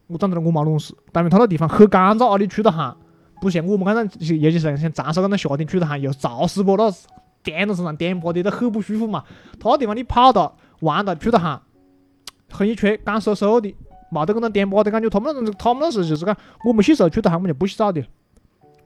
[0.08, 2.96] 我站在那我妈弄事，但因为他那地方很干燥啊，你出到汗，
[3.40, 7.08] 不像我们刚才，尤其是像长沙刚才夏天出到汗又潮湿啵，那是
[7.42, 9.24] 颠到身上颠簸的都很不舒服嘛。
[9.58, 11.60] 他那地方你跑哒玩哒出到汗，
[12.52, 13.74] 很一吹干飕飕的，
[14.10, 15.08] 冇得搿种颠簸的感觉。
[15.08, 18.04] 他们那种他们那是就是讲，我们小时候出到汗我们就不洗澡的，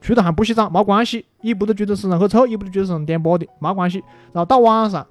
[0.01, 4.03] 出到汗不洗澡没关系，也不得觉得身上很臭，也不得觉得身上颠簸的，没关系。
[4.33, 5.05] 然后到晚上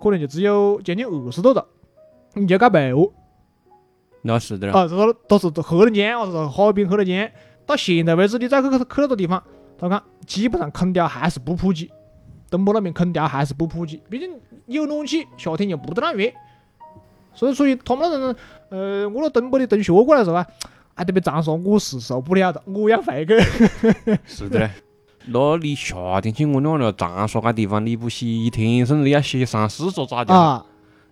[0.00, 1.66] 可能就只有将近二十度了，
[2.34, 3.12] 你就盖被窝。
[4.22, 4.72] 那是的了。
[4.72, 7.30] 啊，这个都是黑龙江啊，这是哈尔滨、黑龙江。
[7.64, 9.42] 到现在为止，你再去去去那个地方，
[9.78, 11.90] 他讲基本上空调还是不普及，
[12.50, 14.30] 东北那边空调还是不普及，毕竟
[14.66, 16.30] 有暖气，夏天又不得那热。
[17.34, 18.36] 所以，所以他们那种，
[18.70, 20.46] 呃，我那东北的同学过来说啊，
[20.94, 23.38] 哎，这边长沙我是受不了的，我要回去。
[24.26, 24.70] 是的嘞。
[25.26, 30.34] 那你夏天去我那了，长沙个地方你不洗一天，甚至要洗三四桌咋的？
[30.34, 30.66] 啊，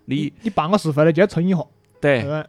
[0.07, 1.65] 你你办个事回来就要冲一下，
[2.01, 2.45] 对对，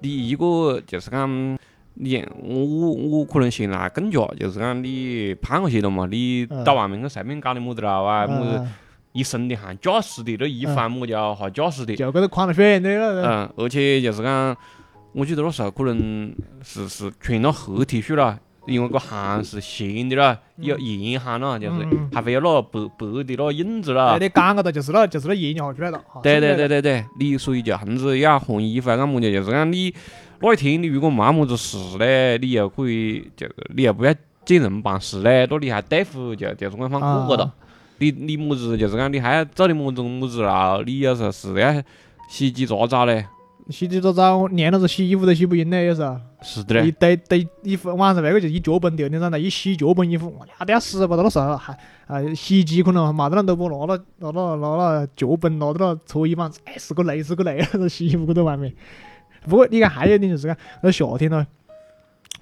[0.00, 1.58] 你一个就是讲，
[1.94, 8.72] 你我我我可能现在更加就是讲你胖了些了嘛，你嗯到外面去随便搞点么子了啊，么子嗯
[9.16, 11.96] 一身的汗，假湿的，那衣翻么叫哈假湿的。
[11.96, 13.22] 就搿个狂了血的了。
[13.24, 14.54] 嗯，而且就是讲，
[15.12, 24.18] 我记得那时候可能是是穿了黑 T 恤了，因为个汗是咸的啦，有盐汗啦，就是嗯还会有那白白的那印子啦哎，。
[24.18, 25.98] 你干个哒就是那，就是那盐下出来了。
[26.22, 29.94] 对对对对对，你所以就横子也要换衣服啊，干么的，就是讲你
[30.40, 34.14] 那一天你如果没么子事嘞，你又可以就你又不要
[34.44, 37.65] 见人办事嘞，那你还对付就就是我方过个啊哒。
[37.98, 41.82] 你你么子就是讲你还要做点么子么子了，你有时候是要
[42.28, 43.26] 洗几澡澡嘞。
[43.68, 51.16] 洗洗澡澡，连了是洗衣服都洗不赢嘞，有时候是的嘞，堆堆衣服，晚上回去就一脚盆，第二天早上一洗脚盆衣服，哇，那都要死吧！
[51.16, 51.76] 到那时候还
[52.06, 58.72] 啊，洗衣机可能没得那都不拿了拿了拿了脚盆，拿到了搓衣板，哎，是个累是个累，那 洗衣服搁在外面。
[59.48, 61.44] 不过你看还有一点就是讲，那夏天咯，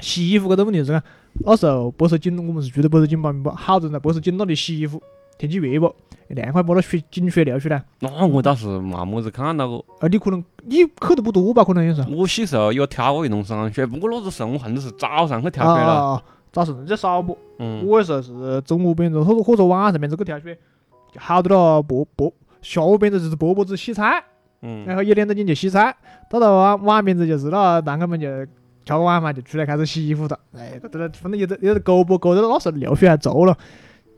[0.00, 1.02] 洗衣服搿个问题就是讲，
[1.46, 5.02] 那时候白水井我们是住的白水井旁边不，好多人在白水井那里洗衣服，
[5.38, 5.94] 天气热不，
[6.28, 9.84] 凉快把那水井水流出来，那我倒是没么子看到过。
[10.00, 11.62] 啊，你可能你去的不多吧？
[11.64, 12.10] 可能有时候。
[12.12, 16.22] 我小时候有跳过一龙山雪，不过那个时候我横的是早上去跳啊雪了。
[16.52, 17.36] 早上人家少不？
[17.58, 20.56] 嗯，我有时候是中午边子或者或者晚上边子去跳雪，
[21.12, 22.32] 就好多了伯伯，
[22.62, 24.22] 下午边子就是伯伯子洗菜，
[24.62, 25.96] 嗯然嗯，后一两点钟就洗菜，
[26.30, 28.28] 到了晚晚边子就是了，堂客们就
[28.84, 30.38] 吃个晚饭就出来开始洗衣服了。
[30.56, 33.56] 哎，搿个反正有的有的狗不狗的那时候流水还足了，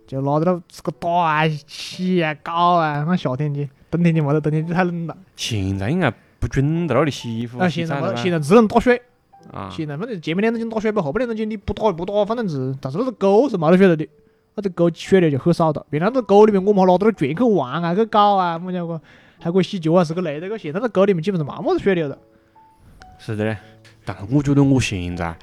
[0.06, 5.16] 就拿着那这个打啊、洗啊、搞啊，那夏天的，冬天的没得，冬天就太冷了。
[5.34, 9.00] 现在应该不准在那里洗衣服、啊，现在现在只能打水。
[9.52, 14.06] 啊，现在反正前面两点钟打水不，后面两点钟你不打就不打，反正是，但是那个狗是没得水了的，
[14.56, 15.86] 那只狗血流就很少了。
[15.90, 19.00] 原来那狗里面我们还拿到那圈去玩啊，去搞啊，么家伙
[19.40, 20.48] 还可以洗脚啊，是个累的。
[20.48, 22.18] 个现在那狗里面基本上没么子水流了。
[23.18, 23.56] 是的嘞。
[24.04, 25.36] 但是我觉得我现在，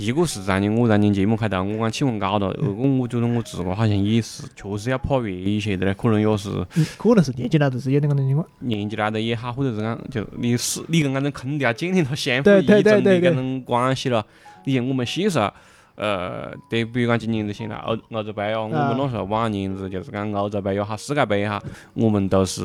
[0.00, 8.48] 一个是在年我在年节目开头我讲气温高了，二个我觉得我自个好像也是确实要怕热一些的嘞，可能也是嗯可能是年纪大，就是有点搿种情况。
[8.60, 14.24] 年纪大的也好，或者是讲就你是你跟搿种空调建立了相互对依存的搿种关系了。
[14.64, 15.52] 你像我们小时候，
[15.96, 22.62] 呃，对，比如讲今年子现在欧欧洲杯哦，我们啊那时候往年子就是讲欧洲杯也好，世界杯也好，我们都是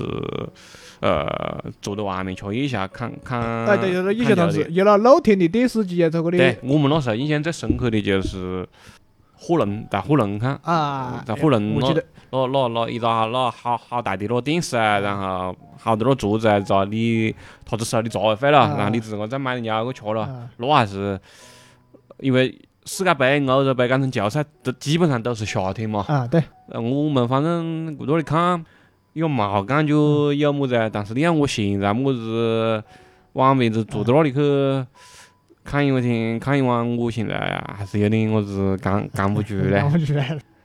[1.05, 4.63] 呃坐在外面吃一下看看哎，对，有了以前看球的。
[4.63, 8.67] 同志，有了露天的电视机啊，这个对我们那时候印象最深刻的就是
[9.35, 11.93] 火龙，在火龙看，啊，在火龙那
[12.31, 17.35] 那那那一个那好好大的那电视啊，然后好多那桌子啊，遭你
[17.65, 21.19] 他只收你杂费了，啊然后你自个再买点鸟去吃了，啊那还是
[22.19, 26.05] 因为世界杯、欧洲杯这种球赛都基本上都是夏天嘛。
[26.07, 28.63] 啊，对，呃我们反正在那里看，
[29.15, 29.93] 又没感觉
[30.33, 30.89] 有么子啊。
[30.91, 32.83] 但是你看我现在么子
[33.33, 34.85] 往边子坐到那里去
[35.63, 39.79] 看一天看一晚，我现在还是有点我子扛扛不住嘞。
[39.81, 40.23] 扛不住了。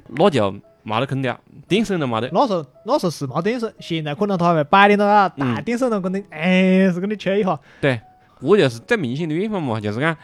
[0.09, 1.38] 那就没得空调，
[1.68, 2.28] 电视都没得。
[2.32, 7.59] 那时候那时候是没电视，现在可能他会摆点那个大嗯电视上跟你，哎，是跟你吹一下。
[7.80, 8.01] 对
[8.40, 10.16] 我就是最明显的地方嘛，就是讲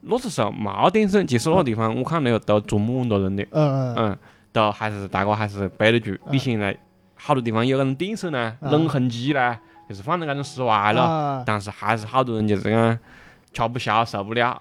[0.00, 4.18] 那时候没电视，其实那个地方我看到都坐满多人的，嗯，嗯，
[4.52, 6.16] 都还是大家还是背得住。
[6.30, 6.76] 你现在
[7.24, 9.56] 好多地方有那种点手呢，啊人痕迹呢，
[9.88, 12.98] 就是放在那种室外了，啊，但是还是好多人就是讲
[13.52, 14.60] 吃不消，受不了。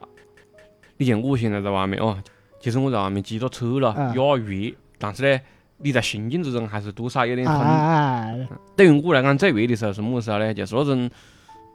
[0.98, 2.16] 你像我现在在外面哦，
[2.60, 5.42] 其实我在外面骑着车了啊，越越，但是呢，
[5.78, 7.62] 你在行进之中还是多少有点哎疼。
[7.64, 10.54] 哎哎，等于我来讲最热的时候是么时候呢？
[10.54, 11.10] 就是那种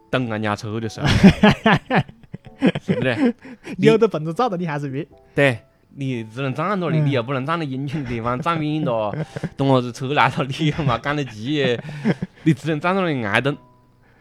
[0.09, 1.07] 等人家车的时候，
[2.81, 3.35] 是不是？
[3.77, 5.59] 你有的奔着找到你还是热，对，
[5.97, 9.15] 你只能站那里，嗯你又不能站到阴晴的地方，站远了，
[9.57, 11.79] 等下子车来了，你又嘛赶得及，
[12.45, 13.57] 你只能站在那里挨等。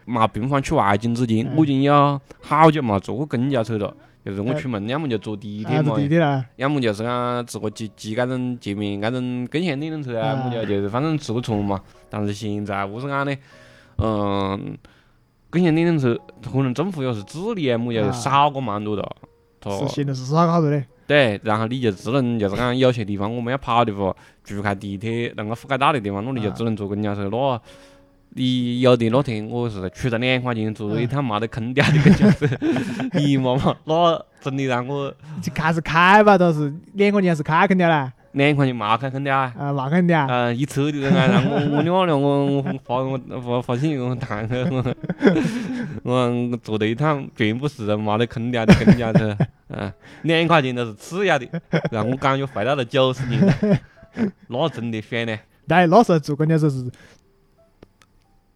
[0.07, 3.93] 没办法去外景之前，嗯我已经有好久没坐过公交车了。
[4.23, 11.79] 就是我嗯出门，要么就坐地铁啊，嘛要么就是讲自个骑骑搿种前面搿种共享电动车啊，啊么就就是反正坐个车嘛。
[12.09, 13.35] 但是现在我是讲呢，
[13.97, 14.75] 嗯，
[15.51, 19.07] 共享电动车可能政府要是治理啊，么就啊少个蛮多哒。
[19.59, 27.29] 它是现在是少好多的，对，然后你就只能就是讲有些地方我们要跑的话，除开地铁那个覆盖到的地方，那你就啊只能坐公交车。
[27.31, 27.61] 那
[28.37, 32.47] 你有的那天我是出了两块钱坐了一趟没得空调的公交车，
[33.17, 39.53] 你妈妈那真的让我就开始开吧，都是两块钱是开空调了，两块钱没开空调啊。
[39.57, 44.83] 啊，嘛空调，啊，一车的人啊，让 我我娘了，我我发我发发信息给 我谈去，我
[46.03, 49.35] 我我坐了一趟全部是人没得空调的公交车，
[49.69, 49.91] 嗯，
[50.23, 51.47] 两块钱都是次要的，
[51.91, 53.81] 让我感觉回到了九十年代，
[54.47, 55.39] 那真的爽嘞。
[55.67, 56.85] 对，那时候坐公交车是，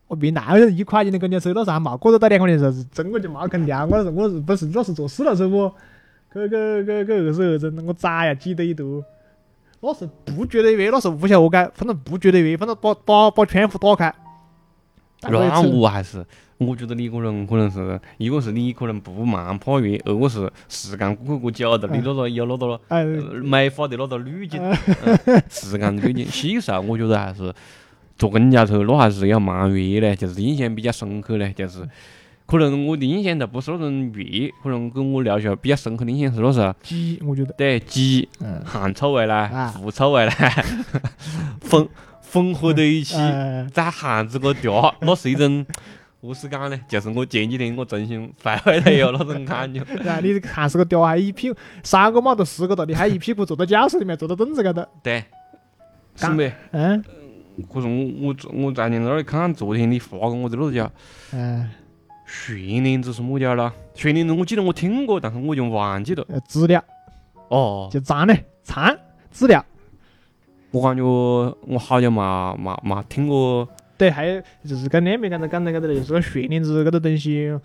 [0.07, 3.86] 我比那个一块钱的公交车，那时候还没过得到两块钱的时候，是真个就没空调。
[3.86, 5.71] 我是我是不是那是坐四轮车不？
[6.32, 9.03] 去去去去二十二针，我咋呀挤得一肚。
[9.82, 14.13] 那是不觉得热，那是不晓得何解，反正不觉得热，反正把把把窗户打开。
[15.21, 16.25] 那我还是，
[16.57, 22.80] 我觉得你可能可能是，一个是你可能不蛮怕热，二个是时间过过久了，你那个有那个
[23.43, 24.61] 美化的那个滤镜，
[25.25, 26.25] 嗯时间的滤镜。
[26.25, 27.53] 细时候我觉得还是
[28.17, 31.88] 坐公交车，那还是要蛮热的，就是印象比较深刻的，就是
[32.50, 34.24] 可能我的印象倒不是那种热，
[34.64, 40.34] 可能跟我留下比较深刻的印象是那时候挤，我觉得，对鸡嗯，汗臭味啦啊、狐臭味啦，
[41.70, 41.88] 混
[42.32, 45.66] 混合在一起，呃，在汗子个嗲，那是一种。
[46.22, 46.78] 何是讲呢？
[46.89, 49.82] 就是我前几天我重新回回来有那种感觉。
[50.04, 55.20] 然 后你看是个屌，还一屁股三个码头四个到，你还一屁股坐到教室里面，坐到凳子高头，对，
[56.16, 56.52] 是刚没？
[56.72, 57.02] 嗯
[57.72, 58.36] 可是我我
[58.66, 60.91] 我在你那儿看，昨天你发给我的那个叫
[61.32, 61.70] 嗯，
[62.32, 63.73] 悬帘子是么叫了？
[63.95, 66.23] 悬帘子我记得我听过，但是我已经忘记了。
[66.30, 66.84] 呃，资料
[67.47, 68.95] 哦，就脏的脏
[69.32, 69.65] 资料。
[70.69, 73.67] 我感觉我好久没没没听过。
[73.97, 77.59] 对，还有就是跟那边刚才讲的高头的，就是个悬帘子搿个东西。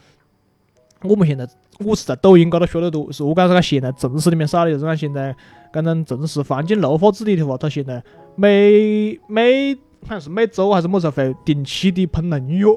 [1.03, 1.47] 我们现在
[1.81, 5.37] 我是在抖音高头学得多，是我讲是讲现在城市里面少的，就是讲现在
[5.71, 8.03] 讲种城市环境绿化治理的话，它现在
[8.35, 9.75] 每每
[10.07, 12.69] 好像是每周还是么时候会定期的喷农药。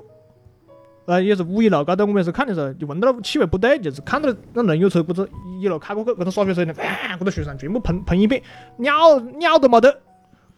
[1.08, 5.28] 呃，也是五一路高头，我们是看的时候就闻到那气味不对，就是看到那农药车不是
[5.60, 8.44] 一路开过去，搿种洒水车呢，啪，搿个树上全部喷喷一遍，
[8.78, 10.02] 鸟鸟都没得。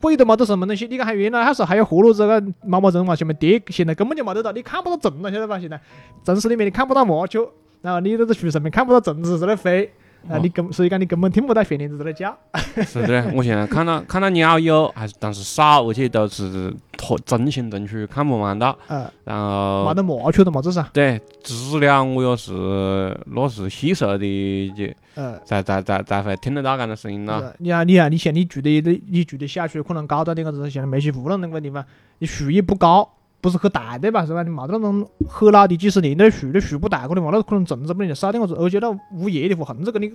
[0.02, 5.60] 鬼都没得什么东西，你看还原来那时候还有河路子个毛毛虫往前面跌，现在根本就没得哒，你看不到虫了，晓得吧？
[5.60, 5.78] 现在
[6.24, 7.40] 城市里面你看不到麻雀，
[7.82, 9.92] 然后你在这树上面看不到虫子在那飞，
[10.28, 12.38] 啊，哦你根所以讲你根本听不到悬帘子在那叫。
[12.86, 18.78] 是的，我现在看到看到鸟有，还是但是少，而且都是特正行正出，看不完到。
[18.88, 25.40] 呃，然没后得麻雀都没得噻，对知了，我也是那是细时候的就呃。
[25.46, 27.54] 才才才才会听得到搿种声音了。
[27.60, 28.70] 你看，你看，你像你住的
[29.10, 31.84] 你住的小区可能高到点个子，像梅溪湖那个地方，
[32.20, 33.10] 你树也不高，
[33.42, 34.26] 不是很大对吧？
[34.26, 34.44] 是吧？
[34.44, 40.12] 你没得那种很老的几十年的树，那树不大个的话，那可能虫子不能就少点个子，而且那物业的话，横直跟你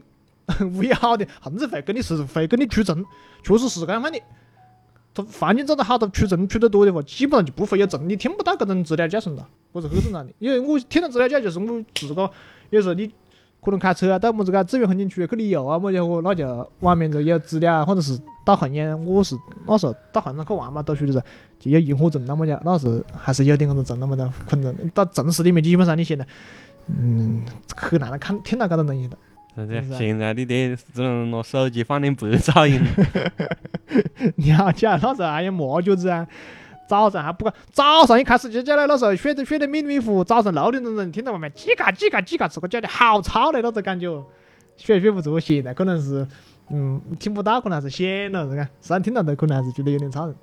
[0.76, 3.04] 物业好的，横直会跟你是会跟你驱虫，
[3.42, 4.20] 确实是这样的。
[5.14, 10.32] 它环境做得好，它驱虫驱得多的话，基本上就不会有虫，你听不到各种资料叫声了，这是很正常的。
[10.38, 12.30] 因为我听到资料叫就是我自个
[12.70, 13.10] 有时候你
[13.64, 19.34] 可能开车啊，到么子个资源风景区去旅游啊，么家伙，那就外面就有资料啊，或者是到后面，我是
[19.66, 21.24] 那时候到后面去玩嘛，读书的时候
[21.58, 26.26] 就有萤火虫那么讲，那是还是有点搿种虫那么的可能到城市里面，基本上你现在，
[26.88, 27.42] 嗯，
[27.74, 29.16] 很难看听到搿种东西的。
[29.56, 32.80] 是的是，啊现在你得只能拿手机放点白噪音。
[34.36, 36.26] 鸟叫那时候还有麻雀子啊，
[36.86, 44.22] 早上还不管，早上一开始就叫来那时候睡得睡得迷迷糊糊，早上六点钟钟听到外面叽嘎叽嘎叽嘎，这个叫的好吵的那种感觉，
[44.76, 45.38] 睡也睡不着。
[45.40, 46.26] 现在可能是
[46.70, 50.36] 嗯听不到，可能还是显了，这个实际上听到的可能还是觉得有点吵人。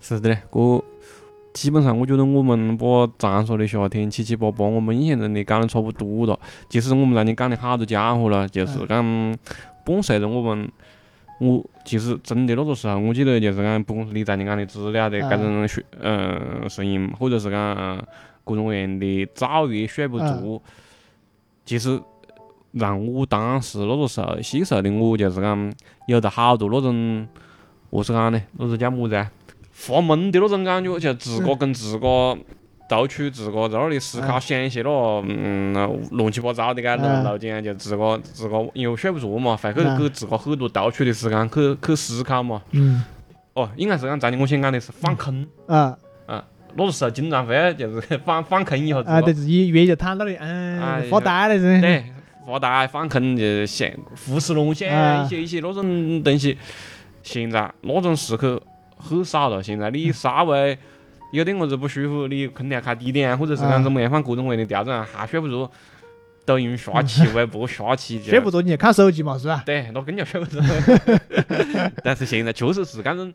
[0.00, 0.82] 是的，哥，
[1.52, 2.86] 基本上我觉得我们把
[3.18, 6.38] 长沙的夏天七七八八，我们印象中的讲的差不多了。
[6.68, 9.36] 其实我们那天讲的好多家伙了，就是讲
[9.84, 10.70] 伴随着我们
[11.38, 18.04] 我其实真的那个时候，我记得就是讲，不管是你在你讲的资料的啊搿种学，嗯，声音，或者是讲呃
[18.44, 20.62] 各种各样的遭遇选不着，
[21.64, 22.00] 其实
[22.72, 25.72] 让我当时那个时候细时候的我，就是讲
[26.06, 27.26] 有得好多那种，
[27.90, 28.40] 何是讲呢？
[28.58, 29.30] 那是叫么子啊？
[29.72, 32.38] 发懵的那种感觉，就自个跟自个。
[32.94, 35.72] 斗取自个在那里思考，嗯想一些咯，嗯，
[36.10, 42.60] 乱七八糟的个路嗯路径，就自个自个因为睡不着嘛，会去嗯给自个很多独处的时间去去思考嘛。
[42.72, 43.02] 嗯
[43.54, 45.46] 哦，应该是讲昨天，我想讲的是反坑。
[45.66, 45.96] 啊
[46.74, 51.80] 那个时候经常会就是 放放空一下啊，对，自己越就躺那里，哎嗯，发呆了是。
[51.80, 52.04] 对，
[52.46, 53.88] 发呆放空就想
[54.26, 56.56] 胡思乱想啊一些一些那种东西。
[57.22, 58.60] 现在那种时刻
[58.96, 60.76] 很少了，现在你稍微
[61.32, 65.68] 有点么子不舒服，你肯定要开低点，或者是讲啊怎么样，反正各种各样的调整，还选不着。
[66.44, 69.62] 抖音刷起、微博刷起，就选不着你就看手机嘛，是吧？
[69.64, 70.60] 对，那更加选不着。
[72.02, 73.32] 但是现在确实是搿种，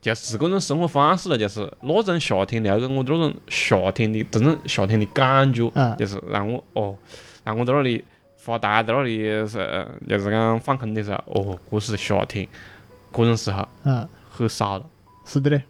[0.00, 6.96] 就是搿种生活方式了，就是那种夏天留给我那种夏天的真正夏天的感觉，嗯就是让我哦，
[7.44, 8.04] 让我在那里
[8.36, 12.48] 发呆，在那里是就是讲放空的时候，哦，这是夏天，
[13.12, 14.84] 这种时候嗯，很少了。
[15.24, 15.62] 是的嘞。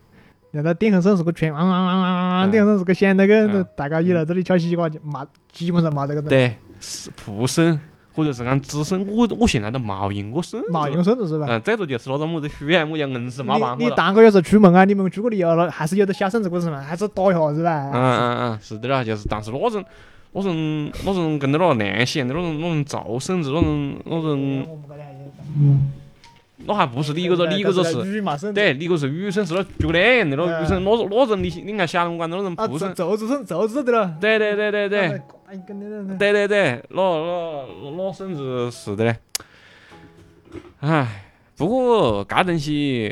[0.56, 6.22] 让他点横声是个圈，汪汪汪汪汪，点横声是个响那个嗯，大家一来这里敲西瓜就没，基本上没这个。
[6.22, 7.78] 对，是蒲声
[8.14, 10.72] 或者是讲吱声，我我现在都冇用过声子了。
[10.72, 11.46] 没用声子是吧？
[11.48, 13.96] 嗯，最多就是那种么子选，我就硬是没办你你法了。
[13.96, 17.90] 当个有时候出门啊，你们出个力啊了，还是有的小声子过程嘛，还是打一下是嗯吧？
[17.92, 19.84] 嗯嗯嗯，是的啦，就是，但是那种
[20.32, 24.66] 那种那种跟着那亮响的那种那种噪声子，那种那种，
[25.58, 25.92] 嗯，
[26.66, 34.16] 那还不是你一个个，你一个个是，对，你个是雨生，是那绝两样的那雨生，那种那种你你看小龙关那种啊，铺声，奏子声竹子的了。
[34.20, 35.22] 对对对对对。
[36.18, 39.16] 对对对，那那那孙子是的嘞，
[40.80, 41.25] 唉。
[41.56, 43.10] 不过，搿东西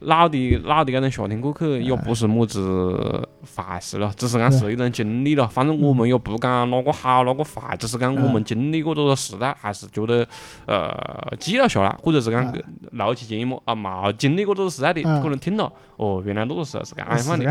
[0.00, 5.46] 老的老的搿种夏天过去也不是么子坏事了，只是讲是一种经历了。
[5.46, 10.26] 反正我们也不讲哪个好哪个坏，只是讲我们经历过这个时代，还是觉得
[10.66, 10.90] 呃
[11.38, 12.50] 记了下来，或者是讲
[12.92, 17.44] 录起节目啊，冇经历过这个时代的，可能听了哦，原来那个时候是搿样是放的。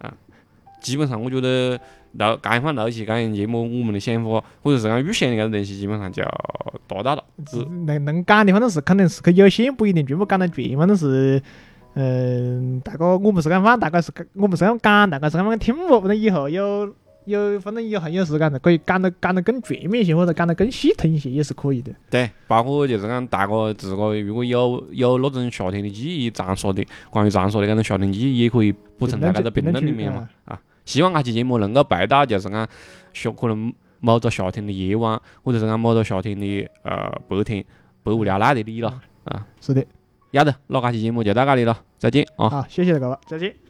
[0.00, 0.14] 这样，
[0.80, 1.78] 基本上我觉得
[2.12, 6.22] 录刚放录起刚样节目，我们的想法或者是讲预想的搿种东西，基本上就
[6.86, 7.24] 达到了。
[7.46, 11.42] 只能能讲的，反正是肯定是可有限，不一定全部讲得全，反正是。
[11.98, 16.94] 嗯，大哥我们是讲，反大概是我们是讲讲，大概是讲听啵，反正以后有
[17.26, 21.92] 有，反正以后有时间的可以讲得讲得更全面一些，或者讲得更系统一些，也是可以的。
[22.08, 30.28] 对，包括就是讲大家自个如果有有那种夏天的记忆，长沙的关于长沙的那种夏天记忆，也可以补充在那个评论里面嘛。
[30.44, 32.68] 啊，希望搿期节目能够陪到就是讲
[33.12, 37.64] 夏可能某个夏天的夜晚，或者是讲某个夏天的呃白天，
[38.02, 39.00] 百无聊赖的你了。
[39.24, 39.84] 啊，是的，
[40.30, 42.48] 要得，那这期节目就到这里了，再见啊。
[42.48, 43.65] 好，谢谢各位，再见。